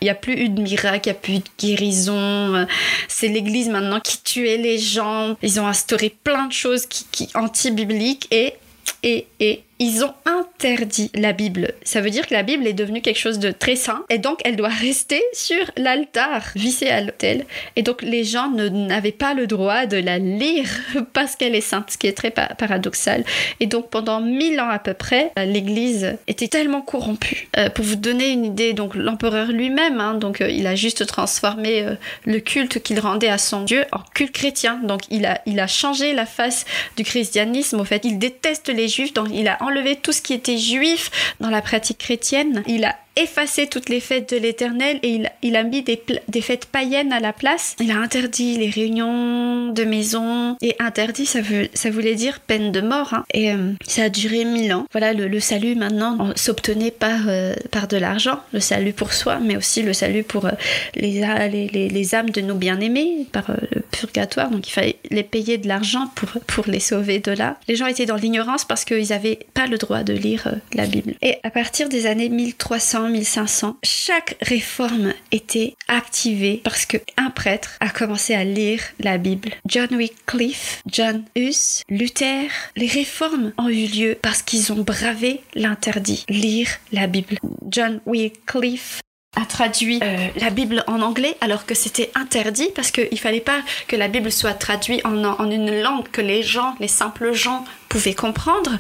Il 0.01 0.05
n'y 0.05 0.11
a 0.11 0.15
plus 0.15 0.35
eu 0.35 0.49
de 0.49 0.61
miracle, 0.61 1.09
il 1.09 1.13
n'y 1.13 1.17
a 1.17 1.21
plus 1.21 1.33
eu 1.35 1.39
de 1.39 1.51
guérison. 1.59 2.67
C'est 3.09 3.29
l'église 3.29 3.69
maintenant 3.69 4.01
qui 4.01 4.23
tuait 4.23 4.57
les 4.57 4.79
gens. 4.79 5.37
Ils 5.43 5.61
ont 5.61 5.67
instauré 5.67 6.15
plein 6.23 6.47
de 6.47 6.53
choses 6.53 6.87
qui, 6.87 7.29
anti-bibliques 7.35 8.29
et, 8.31 8.55
et, 9.03 9.27
et 9.41 9.65
ils 9.79 10.05
ont 10.05 10.15
interdit 10.59 11.11
la 11.15 11.33
Bible. 11.33 11.73
Ça 11.85 12.01
veut 12.01 12.11
dire 12.11 12.27
que 12.27 12.35
la 12.35 12.43
Bible 12.43 12.67
est 12.67 12.73
devenue 12.73 13.01
quelque 13.01 13.19
chose 13.19 13.39
de 13.39 13.53
très 13.53 13.77
saint 13.77 14.05
et 14.11 14.19
donc 14.19 14.41
elle 14.45 14.57
doit 14.57 14.69
rester 14.69 15.23
sur 15.33 15.63
l'altar, 15.77 16.43
vissée 16.57 16.89
à 16.89 17.01
l'autel. 17.01 17.45
Et 17.77 17.83
donc 17.83 18.03
les 18.03 18.25
gens 18.25 18.51
n'avaient 18.51 19.13
pas 19.13 19.35
le 19.35 19.47
droit 19.47 19.87
de 19.87 19.97
la 19.97 20.19
lire 20.19 20.69
parce 21.13 21.37
qu'elle 21.37 21.55
est 21.55 21.61
sainte, 21.61 21.93
ce 21.93 21.99
qui 21.99 22.09
est 22.09 22.17
très 22.17 22.33
paradoxal. 22.33 23.25
Et 23.61 23.67
donc 23.67 23.89
pendant 23.91 24.21
mille 24.21 24.59
ans 24.59 24.69
à 24.69 24.81
peu 24.81 24.95
près, 24.95 25.31
l'Église 25.37 26.17
était 26.27 26.49
tellement 26.49 26.83
corrompue. 26.83 27.49
Euh, 27.57 27.71
pour 27.71 27.85
vous 27.85 27.97
donner 27.97 28.31
une 28.31 28.45
idée, 28.45 28.73
donc 28.73 28.97
l'empereur 28.97 29.53
lui-même, 29.53 30.01
hein, 30.01 30.15
donc 30.15 30.41
euh, 30.41 30.51
il 30.51 30.67
a 30.67 30.75
juste 30.75 31.07
transformé 31.07 31.83
euh, 31.83 31.95
le 32.27 32.41
culte 32.41 32.83
qu'il 32.83 32.99
rendait 32.99 33.29
à 33.29 33.39
son 33.39 33.63
Dieu 33.63 33.85
en 33.93 34.01
culte 34.13 34.33
chrétien. 34.33 34.81
Donc 34.83 35.03
il 35.11 35.25
a, 35.25 35.41
il 35.47 35.61
a 35.61 35.69
changé 35.69 36.15
la 36.15 36.27
face 36.27 36.65
du 36.97 37.05
christianisme. 37.05 37.79
Au 37.79 37.85
fait, 37.85 38.05
il 38.05 38.19
déteste 38.19 38.69
les 38.69 38.89
Juifs, 38.89 39.15
donc 39.15 39.29
il 39.33 39.47
a 39.47 39.57
enlever 39.63 39.95
tout 39.95 40.11
ce 40.11 40.21
qui 40.21 40.35
était 40.35 40.48
juif 40.57 41.35
dans 41.41 41.51
la 41.51 41.61
pratique 41.61 41.99
chrétienne. 41.99 42.63
Il 42.67 42.85
a 42.85 42.97
effacé 43.19 43.67
toutes 43.67 43.89
les 43.89 44.01
fêtes 44.01 44.33
de 44.33 44.39
l'Éternel 44.39 44.99
et 45.03 45.21
il, 45.43 45.57
a 45.57 45.63
mis 45.65 45.83
des, 45.83 46.41
fêtes 46.41 46.67
païennes 46.67 47.13
à 47.13 47.21
la 47.21 47.33
place. 47.33 47.77
Il 47.81 47.91
a 47.91 47.97
interdit 47.97 48.57
les 48.57 48.71
réunions 48.71 49.73
de 49.73 49.85
maison 49.85 50.57
et 50.63 50.77
interdit, 50.79 51.27
ça, 51.27 51.41
veut, 51.41 51.69
ça 51.75 51.91
voulait 51.91 52.15
dire 52.15 52.41
peine 52.41 52.73
de 52.73 52.81
mort. 52.81 53.15
Hein. 53.15 53.25
Et 53.35 53.53
euh, 53.53 53.73
ça 53.87 54.05
a 54.05 54.09
duré 54.09 54.45
mille 54.45 54.73
ans. 54.73 54.87
Voilà, 54.93 55.13
le, 55.13 55.41
salut 55.41 55.75
maintenant 55.75 56.33
s'obtenait 56.37 56.91
par, 56.91 57.29
euh, 57.29 57.55
par 57.71 57.89
de 57.89 57.97
l'argent, 57.97 58.41
le 58.53 58.61
salut 58.61 58.93
pour 58.93 59.13
soi, 59.13 59.39
mais 59.39 59.57
aussi 59.57 59.83
le 59.83 59.93
salut 59.93 60.23
pour 60.23 60.47
euh, 60.47 60.53
les, 60.95 61.21
les, 61.49 61.89
les, 61.89 62.15
âmes 62.15 62.31
de 62.31 62.41
nos 62.41 62.55
bien-aimés, 62.55 63.27
par 63.33 63.51
le 63.51 63.81
purgatoire. 63.91 64.51
Donc 64.51 64.69
il 64.69 64.73
fallait 64.73 64.97
les 65.11 65.23
payer 65.23 65.59
de 65.59 65.69
l'argent 65.69 66.11
pour, 66.15 66.29
pour 66.47 66.67
les 66.67 66.81
sauver 66.81 67.19
de 67.19 67.33
là. 67.33 67.57
Les 67.69 67.77
gens 67.77 67.87
étaient 67.87 68.07
dans 68.07 68.17
l'ignorance 68.17 68.65
parce 68.65 68.85
qu'ils 68.85 69.09
n'avaient 69.09 69.41
pas 69.55 69.67
le 69.67 69.79
droit 69.79 70.03
de 70.03 70.13
lire 70.13 70.51
la 70.75 70.87
Bible. 70.87 71.15
Et 71.23 71.37
à 71.43 71.51
partir 71.51 71.89
des 71.89 72.07
années 72.07 72.29
1300, 72.29 73.08
1500, 73.09 73.77
chaque 73.83 74.37
réforme 74.41 75.13
était 75.33 75.75
activée 75.89 76.61
parce 76.65 76.87
que 76.87 76.99
un 77.17 77.31
prêtre 77.31 77.77
a 77.81 77.89
commencé 77.89 78.35
à 78.35 78.45
lire 78.45 78.81
la 79.01 79.19
Bible. 79.19 79.51
John 79.67 79.89
Wycliffe, 79.95 80.83
John 80.87 81.25
Hus, 81.37 81.83
Luther, 81.89 82.49
les 82.77 82.87
réformes 82.87 83.53
ont 83.59 83.69
eu 83.69 83.87
lieu 83.87 84.17
parce 84.21 84.43
qu'ils 84.43 84.73
ont 84.73 84.83
bravé 84.83 85.41
l'interdit, 85.55 86.25
lire 86.29 86.69
la 86.93 87.07
Bible. 87.07 87.37
John 87.71 88.01
Wycliffe 88.07 89.01
a 89.39 89.47
traduit 89.47 90.01
euh, 90.03 90.29
la 90.37 90.51
Bible 90.51 90.83
en 90.89 91.01
anglais 91.01 91.37
alors 91.41 91.65
que 91.65 91.75
c'était 91.75 92.11
interdit 92.15 92.69
parce 92.75 92.91
qu'il 92.91 93.19
fallait 93.19 93.41
pas 93.41 93.61
que 93.87 93.95
la 93.95 94.09
Bible 94.09 94.33
soit 94.33 94.55
traduite 94.55 95.05
en, 95.07 95.25
en 95.25 95.51
une 95.51 95.81
langue 95.81 96.09
que 96.11 96.21
les 96.21 96.43
gens, 96.43 96.75
les 96.81 96.89
simples 96.89 97.33
gens 97.33 97.65
pouvaient 97.89 98.15
comprendre. 98.15 98.73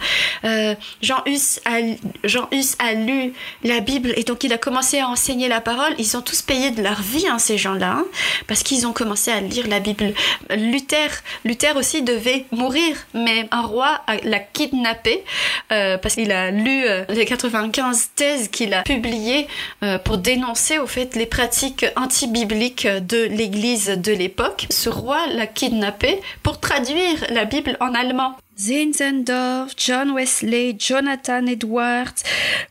Euh, 0.44 0.74
Jean, 1.00 1.22
Hus 1.26 1.60
a, 1.64 1.78
Jean 2.24 2.48
Hus 2.52 2.74
a 2.78 2.92
lu 2.92 3.32
la 3.62 3.80
Bible 3.80 4.12
et 4.16 4.24
donc 4.24 4.44
il 4.44 4.52
a 4.52 4.58
commencé 4.58 4.98
à 4.98 5.08
enseigner 5.08 5.48
la 5.48 5.60
parole. 5.60 5.94
Ils 5.98 6.16
ont 6.16 6.20
tous 6.20 6.42
payé 6.42 6.72
de 6.72 6.82
leur 6.82 7.00
vie, 7.00 7.26
hein, 7.26 7.38
ces 7.38 7.56
gens-là, 7.56 7.98
hein, 8.00 8.04
parce 8.48 8.62
qu'ils 8.62 8.86
ont 8.86 8.92
commencé 8.92 9.30
à 9.30 9.40
lire 9.40 9.66
la 9.68 9.80
Bible. 9.80 10.12
Luther, 10.50 11.08
Luther 11.44 11.76
aussi 11.76 12.02
devait 12.02 12.44
mourir, 12.50 12.96
mais 13.14 13.48
un 13.50 13.62
roi 13.62 14.02
l'a 14.24 14.40
kidnappé 14.40 15.24
euh, 15.72 15.96
parce 15.98 16.14
qu'il 16.14 16.32
a 16.32 16.50
lu 16.50 16.84
les 17.08 17.24
95 17.24 18.10
thèses 18.14 18.48
qu'il 18.48 18.74
a 18.74 18.82
publiées 18.82 19.46
pour 20.04 20.18
dénoncer 20.18 20.47
au 20.50 20.86
fait 20.86 21.14
les 21.14 21.26
pratiques 21.26 21.84
anti-bibliques 21.96 22.86
de 22.86 23.24
l'Église 23.24 23.88
de 23.88 24.12
l'époque. 24.12 24.66
Ce 24.70 24.88
roi 24.88 25.26
l'a 25.26 25.46
kidnappé 25.46 26.20
pour 26.42 26.58
traduire 26.58 27.26
la 27.30 27.44
Bible 27.44 27.76
en 27.80 27.94
allemand. 27.94 28.34
Zinzendorf, 28.58 29.72
John 29.76 30.10
Wesley, 30.10 30.74
Jonathan 30.76 31.46
Edwards, 31.46 32.24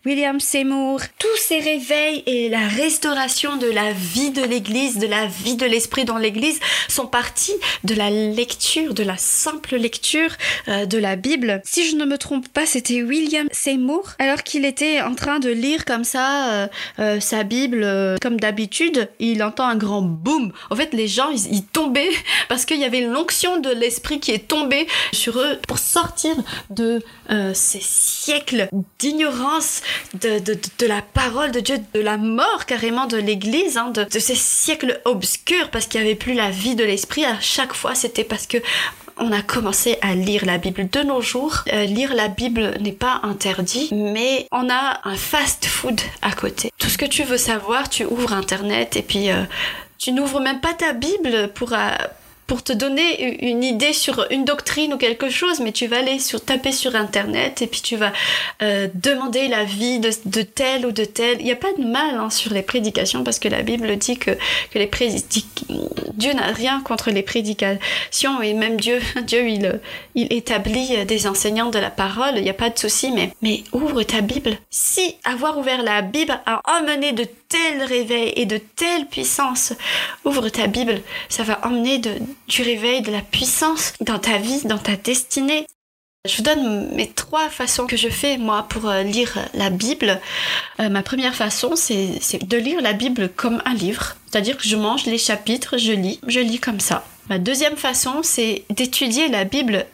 William 0.06 0.38
Seymour, 0.41 1.00
tous 1.17 1.38
ces 1.38 1.60
réveils 1.60 2.24
et 2.25 2.50
la 2.50 2.67
restauration 2.67 3.56
de 3.56 3.67
la 3.67 3.94
vie 3.94 4.32
de 4.32 4.44
l'Église, 4.44 4.98
de 4.98 5.08
la 5.08 5.27
vie 5.27 5.56
de 5.56 5.65
l'esprit 5.65 6.03
dans 6.03 6.17
l'Église 6.17 6.60
sont 6.89 7.08
partis 7.08 7.53
de 7.86 7.96
la 7.96 8.10
lecture, 8.10 8.94
de 8.94 9.03
la 9.03 9.15
simple 9.15 9.77
lecture 9.77 10.32
euh, 10.67 10.86
de 10.86 10.98
la 10.98 11.15
Bible. 11.15 11.62
Si 11.63 11.89
je 11.89 11.96
ne 11.96 12.03
me 12.03 12.17
trompe 12.17 12.50
pas, 12.50 12.65
c'était 12.65 13.01
William 13.01 13.48
Seymour, 13.53 14.12
alors 14.20 14.44
qu'il 14.44 14.65
était 14.65 15.01
en 15.01 15.15
train 15.15 15.39
de 15.39 15.50
lire 15.50 15.86
comme 15.86 16.03
ça 16.03 16.51
euh, 16.51 16.67
euh, 17.00 17.20
sa 17.22 17.44
Bible 17.44 18.17
comme 18.22 18.39
d'habitude, 18.39 19.10
il 19.20 19.41
entend 19.41 19.67
un 19.67 19.77
grand 19.77 20.01
boom. 20.01 20.51
En 20.70 20.75
fait, 20.75 20.94
les 20.94 21.08
gens, 21.08 21.29
ils, 21.29 21.53
ils 21.53 21.65
tombaient 21.65 22.10
parce 22.50 22.65
qu'il 22.65 22.79
y 22.79 22.86
avait 22.86 23.01
l'onction 23.01 23.60
de 23.62 23.70
l'esprit 23.70 24.20
qui 24.20 24.32
est 24.32 24.50
tombée 24.50 24.86
sur 25.13 25.39
eux 25.39 25.58
sortir 25.77 26.36
de 26.69 27.03
euh, 27.29 27.51
ces 27.53 27.81
siècles 27.81 28.69
d'ignorance 29.00 29.81
de, 30.22 30.39
de, 30.39 30.57
de, 30.79 30.86
la 30.86 31.01
parole 31.01 31.51
de 31.51 31.60
Dieu, 31.60 31.77
de 31.93 32.00
la 32.00 32.17
mort 32.17 32.65
carrément 32.65 33.05
de 33.05 33.17
l'Église, 33.17 33.77
hein, 33.77 33.89
de, 33.89 34.03
de, 34.03 34.19
ces 34.19 34.36
siècles 34.36 35.01
obscurs 35.05 35.69
parce 35.72 35.88
qu'il 35.88 36.01
n'y 36.01 36.07
avait 36.07 36.15
plus 36.15 36.34
la 36.34 36.50
vie 36.50 36.75
de 36.75 36.84
l'esprit. 36.84 37.25
À 37.25 37.39
chaque 37.39 37.74
fois, 37.74 37.96
c'était 37.96 38.24
parce 38.24 38.48
que 38.48 38.57
on 39.19 39.31
a 39.31 39.41
commencé 39.41 39.98
à 40.01 40.15
lire 40.15 40.46
la 40.46 40.57
Bible. 40.57 40.88
De 40.89 41.01
nos 41.01 41.22
jours, 41.22 41.63
euh, 41.74 41.86
lire 41.86 42.13
la 42.13 42.27
Bible 42.27 42.75
n'est 42.79 42.91
pas 42.91 43.19
interdit, 43.24 43.89
mais 43.91 44.48
on 44.51 44.69
a 44.69 45.01
un 45.03 45.15
fast-food 45.15 46.00
à 46.22 46.31
côté. 46.31 46.72
Tout 46.77 46.89
ce 46.89 46.98
que 46.98 47.05
tu 47.05 47.24
veux 47.24 47.38
savoir, 47.38 47.89
tu 47.89 48.05
ouvres 48.05 48.34
Internet 48.34 48.96
et 48.96 49.01
puis 49.01 49.29
euh, 49.29 49.43
tu 49.98 50.12
n'ouvres 50.12 50.39
même 50.39 50.62
pas 50.62 50.74
ta 50.74 50.93
Bible 50.93 51.50
pour 51.53 51.74
pour 52.48 52.63
te 52.63 52.72
donner 52.72 53.46
une 53.46 53.63
idée 53.63 53.94
sur 53.94 54.25
une 54.32 54.46
doctrine 54.46 54.94
ou 54.94 54.98
quelque 54.98 55.30
chose, 55.30 55.60
mais 55.60 55.74
tu 55.74 55.88
vas 55.88 56.00
aller 56.00 56.18
sur, 56.20 56.44
taper 56.44 56.72
sur 56.72 56.96
Internet 56.96 57.62
et 57.62 57.68
puis 57.68 57.82
tu 57.82 57.98
vas 57.98 58.13
euh, 58.62 58.88
demander 58.96 59.50
l'avis 59.50 60.00
de, 60.00 60.10
de 60.25 60.42
tel 60.42 60.86
ou 60.86 60.92
de 60.92 61.04
tel. 61.04 61.38
Il 61.39 61.46
n'y 61.46 61.51
a 61.51 61.58
pas 61.58 61.74
de 61.77 61.84
mal 61.84 62.16
hein, 62.16 62.30
sur 62.30 62.54
les 62.54 62.62
prédications 62.62 63.24
parce 63.24 63.39
que 63.39 63.50
la 63.50 63.62
Bible 63.62 63.98
dit 63.98 64.18
que, 64.18 64.32
que 64.72 64.80
les 64.80 64.89
Dieu 66.13 66.34
n'a 66.34 66.48
rien 66.48 66.82
contre 66.82 67.12
les 67.12 67.22
prédications 67.22 68.42
et 68.42 68.54
même 68.54 68.80
Dieu, 68.80 69.00
Dieu 69.27 69.48
il, 69.48 69.80
il 70.16 70.32
établit 70.32 71.06
des 71.06 71.27
enseignants 71.27 71.70
de 71.70 71.80
la 71.80 71.92
parole, 71.92 72.38
il 72.38 72.44
n'y 72.44 72.50
a 72.50 72.54
pas 72.54 72.70
de 72.70 72.80
souci, 72.80 73.12
mais, 73.12 73.34
mais 73.42 73.63
ouvre 73.74 74.04
ta 74.04 74.22
Bible. 74.22 74.58
Si 74.70 75.16
avoir 75.25 75.58
ouvert 75.58 75.84
la 75.84 76.01
Bible 76.01 76.39
a 76.46 76.62
emmené 76.80 77.12
de 77.12 77.25
tels 77.50 77.84
réveils 77.84 78.34
et 78.36 78.46
de 78.46 78.58
telles 78.58 79.08
puissances, 79.08 79.74
ouvre 80.25 80.50
ta 80.50 80.68
Bible, 80.68 81.01
ça 81.30 81.44
va 81.44 81.60
emmener 81.66 82.00
du 82.00 82.62
réveil, 82.62 83.01
de 83.01 83.12
la 83.12 83.22
puissance 83.22 83.94
dans 84.01 84.20
ta 84.20 84.38
vie, 84.38 84.62
dans 84.66 84.77
ta 84.77 84.96
destinée. 84.96 85.66
Je 86.27 86.38
vous 86.38 86.44
donne 86.44 86.94
mes 86.94 87.08
trois 87.08 87.50
façons 87.50 87.88
que 87.88 87.96
je 87.96 88.10
fais 88.10 88.38
moi 88.38 88.66
pour 88.68 88.89
euh, 88.89 89.04
lire 89.04 89.38
la 89.54 89.70
Bible. 89.70 90.20
Euh, 90.80 90.89
ma 90.89 91.01
première 91.01 91.36
façon, 91.36 91.75
c'est 91.75 92.20
de 92.46 92.58
lire 92.58 92.82
la 92.82 92.94
Bible 92.94 93.30
comme 93.30 93.62
un 93.66 93.74
livre, 93.74 94.18
c'est-à-dire 94.30 94.58
que 94.58 94.68
je 94.68 94.75
mange 94.75 95.06
les 95.06 95.18
chapitres, 95.18 95.77
je 95.77 95.94
lis, 95.94 96.20
je 96.27 96.42
lis 96.42 96.60
comme 96.60 96.82
ça. 96.82 97.06
Ma 97.30 97.39
deuxième 97.39 97.77
façon, 97.77 98.22
c'est 98.24 98.63
d'étudier 98.70 99.29
la 99.29 99.46
Bible 99.46 99.86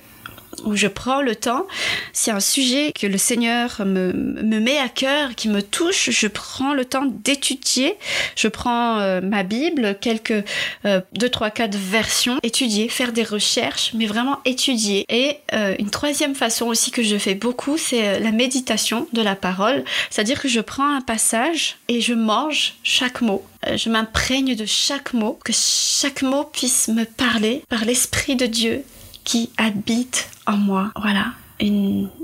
où 0.63 0.75
je 0.75 0.87
prends 0.87 1.21
le 1.21 1.35
temps. 1.35 1.65
C'est 2.13 2.31
un 2.31 2.39
sujet 2.39 2.91
que 2.93 3.07
le 3.07 3.17
Seigneur 3.17 3.81
me, 3.85 4.11
me, 4.13 4.59
met 4.59 4.77
à 4.77 4.89
cœur, 4.89 5.35
qui 5.35 5.49
me 5.49 5.61
touche. 5.61 6.09
Je 6.09 6.27
prends 6.27 6.73
le 6.73 6.85
temps 6.85 7.05
d'étudier. 7.05 7.95
Je 8.35 8.47
prends 8.47 8.99
euh, 8.99 9.21
ma 9.21 9.43
Bible, 9.43 9.97
quelques 9.99 10.43
euh, 10.85 11.01
deux, 11.13 11.29
trois, 11.29 11.49
quatre 11.49 11.75
versions, 11.75 12.37
étudier, 12.43 12.89
faire 12.89 13.11
des 13.11 13.23
recherches, 13.23 13.91
mais 13.93 14.05
vraiment 14.05 14.39
étudier. 14.45 15.05
Et 15.09 15.37
euh, 15.53 15.75
une 15.79 15.89
troisième 15.89 16.35
façon 16.35 16.67
aussi 16.67 16.91
que 16.91 17.03
je 17.03 17.17
fais 17.17 17.35
beaucoup, 17.35 17.77
c'est 17.77 18.19
la 18.19 18.31
méditation 18.31 19.07
de 19.13 19.21
la 19.21 19.35
parole. 19.35 19.83
C'est-à-dire 20.09 20.41
que 20.41 20.47
je 20.47 20.59
prends 20.59 20.95
un 20.95 21.01
passage 21.01 21.77
et 21.87 22.01
je 22.01 22.13
mange 22.13 22.75
chaque 22.83 23.21
mot 23.21 23.43
je 23.75 23.89
m'imprègne 23.89 24.55
de 24.55 24.65
chaque 24.65 25.13
mot, 25.13 25.39
que 25.43 25.53
chaque 25.53 26.21
mot 26.21 26.43
puisse 26.43 26.87
me 26.89 27.05
parler 27.05 27.63
par 27.69 27.85
l'Esprit 27.85 28.35
de 28.35 28.45
Dieu 28.45 28.83
qui 29.23 29.51
habite 29.57 30.29
en 30.45 30.57
moi. 30.57 30.91
Voilà. 30.99 31.33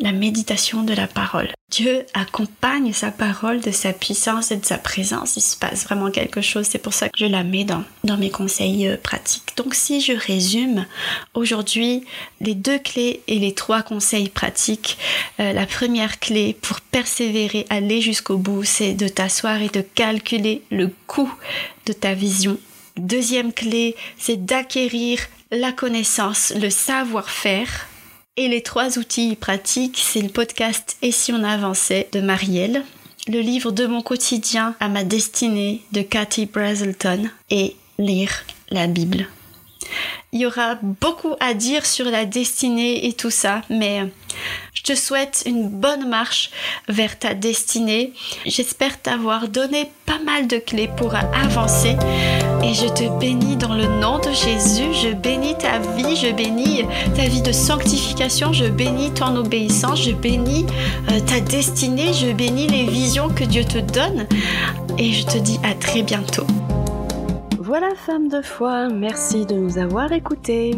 La 0.01 0.11
méditation 0.11 0.83
de 0.83 0.93
la 0.93 1.07
parole. 1.07 1.49
Dieu 1.71 2.05
accompagne 2.13 2.91
sa 2.91 3.09
parole 3.11 3.61
de 3.61 3.71
sa 3.71 3.93
puissance 3.93 4.51
et 4.51 4.57
de 4.57 4.65
sa 4.65 4.77
présence. 4.77 5.37
Il 5.37 5.41
se 5.41 5.55
passe 5.55 5.85
vraiment 5.85 6.11
quelque 6.11 6.41
chose. 6.41 6.65
C'est 6.69 6.79
pour 6.79 6.93
ça 6.93 7.07
que 7.07 7.17
je 7.17 7.25
la 7.25 7.43
mets 7.43 7.63
dans, 7.63 7.83
dans 8.03 8.17
mes 8.17 8.31
conseils 8.31 8.87
euh, 8.87 8.97
pratiques. 8.97 9.53
Donc 9.55 9.75
si 9.75 10.01
je 10.01 10.13
résume 10.13 10.85
aujourd'hui 11.35 12.03
les 12.41 12.55
deux 12.55 12.79
clés 12.79 13.21
et 13.27 13.39
les 13.39 13.53
trois 13.53 13.81
conseils 13.81 14.29
pratiques, 14.29 14.97
euh, 15.39 15.53
la 15.53 15.67
première 15.67 16.19
clé 16.19 16.57
pour 16.59 16.81
persévérer, 16.81 17.65
aller 17.69 18.01
jusqu'au 18.01 18.37
bout, 18.37 18.63
c'est 18.63 18.93
de 18.93 19.07
t'asseoir 19.07 19.61
et 19.61 19.69
de 19.69 19.81
calculer 19.81 20.63
le 20.71 20.91
coût 21.07 21.31
de 21.85 21.93
ta 21.93 22.13
vision. 22.13 22.57
Deuxième 22.97 23.53
clé, 23.53 23.95
c'est 24.17 24.43
d'acquérir 24.43 25.19
la 25.51 25.71
connaissance, 25.71 26.53
le 26.59 26.69
savoir-faire. 26.69 27.87
Et 28.37 28.47
les 28.47 28.61
trois 28.61 28.97
outils 28.97 29.35
pratiques, 29.35 29.99
c'est 30.01 30.21
le 30.21 30.29
podcast 30.29 30.97
Et 31.01 31.11
si 31.11 31.33
on 31.33 31.43
avançait 31.43 32.07
de 32.13 32.21
Marielle, 32.21 32.83
le 33.27 33.39
livre 33.39 33.71
de 33.71 33.85
mon 33.85 34.01
quotidien 34.01 34.75
à 34.79 34.87
ma 34.87 35.03
destinée 35.03 35.81
de 35.91 36.01
Cathy 36.01 36.45
Brazelton 36.45 37.29
et 37.49 37.75
lire 37.97 38.45
la 38.69 38.87
Bible. 38.87 39.27
Il 40.31 40.41
y 40.41 40.45
aura 40.45 40.75
beaucoup 41.01 41.35
à 41.39 41.55
dire 41.55 41.87
sur 41.87 42.05
la 42.05 42.25
destinée 42.25 43.07
et 43.07 43.13
tout 43.13 43.31
ça, 43.31 43.63
mais 43.71 44.05
je 44.75 44.83
te 44.83 44.93
souhaite 44.93 45.41
une 45.47 45.67
bonne 45.67 46.07
marche 46.07 46.51
vers 46.87 47.17
ta 47.17 47.33
destinée. 47.33 48.13
J'espère 48.45 49.01
t'avoir 49.01 49.47
donné 49.47 49.89
pas 50.05 50.19
mal 50.19 50.45
de 50.45 50.57
clés 50.57 50.89
pour 50.97 51.15
avancer 51.15 51.95
et 52.63 52.73
je 52.75 52.87
te 52.87 53.19
bénis 53.19 53.55
dans 53.55 53.73
le 53.73 53.87
nom 53.99 54.19
de 54.19 54.31
Jésus. 54.31 54.93
Je 54.93 55.13
bénis 55.13 55.57
ta 55.57 55.79
vie, 55.79 56.15
je 56.15 56.31
bénis 56.31 56.85
ta 57.15 57.23
vie 57.23 57.41
de 57.41 57.51
sanctification, 57.51 58.53
je 58.53 58.65
bénis 58.65 59.11
ton 59.11 59.35
obéissance, 59.35 60.03
je 60.03 60.11
bénis 60.11 60.67
euh, 61.09 61.19
ta 61.21 61.39
destinée, 61.39 62.13
je 62.13 62.31
bénis 62.33 62.67
les 62.67 62.85
visions 62.85 63.29
que 63.29 63.45
Dieu 63.45 63.65
te 63.65 63.79
donne 63.79 64.27
et 64.99 65.11
je 65.11 65.25
te 65.25 65.39
dis 65.39 65.59
à 65.63 65.73
très 65.73 66.03
bientôt. 66.03 66.45
Voilà 67.69 67.93
femme 67.93 68.29
de 68.29 68.41
foi, 68.41 68.89
merci 68.89 69.45
de 69.45 69.53
nous 69.53 69.77
avoir 69.77 70.11
écoutés. 70.11 70.71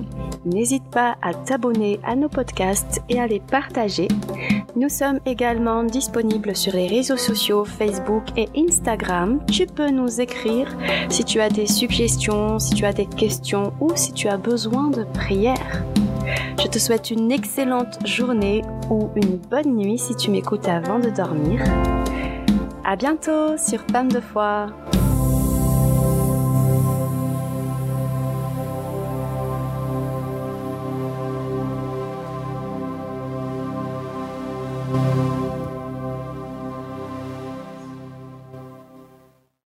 N'hésite 0.43 0.83
pas 0.91 1.15
à 1.21 1.33
t'abonner 1.33 2.01
à 2.03 2.17
nos 2.17 2.27
podcasts 2.27 3.01
et 3.07 3.17
à 3.17 3.27
les 3.27 3.39
partager. 3.39 4.09
Nous 4.75 4.89
sommes 4.89 5.21
également 5.25 5.85
disponibles 5.85 6.53
sur 6.53 6.73
les 6.73 6.87
réseaux 6.87 7.15
sociaux 7.15 7.63
Facebook 7.63 8.23
et 8.35 8.49
Instagram. 8.57 9.39
Tu 9.49 9.67
peux 9.67 9.89
nous 9.89 10.19
écrire 10.19 10.67
si 11.07 11.23
tu 11.23 11.39
as 11.39 11.47
des 11.47 11.65
suggestions, 11.65 12.59
si 12.59 12.73
tu 12.73 12.83
as 12.83 12.91
des 12.91 13.05
questions 13.05 13.71
ou 13.79 13.91
si 13.95 14.11
tu 14.11 14.27
as 14.27 14.35
besoin 14.35 14.89
de 14.89 15.05
prière. 15.05 15.85
Je 16.61 16.67
te 16.67 16.77
souhaite 16.77 17.09
une 17.09 17.31
excellente 17.31 18.05
journée 18.05 18.63
ou 18.89 19.11
une 19.15 19.37
bonne 19.37 19.77
nuit 19.77 19.97
si 19.97 20.13
tu 20.17 20.29
m'écoutes 20.29 20.67
avant 20.67 20.99
de 20.99 21.09
dormir. 21.09 21.63
À 22.83 22.97
bientôt 22.97 23.55
sur 23.55 23.79
Femme 23.93 24.11
de 24.11 24.19
foi. 24.19 24.67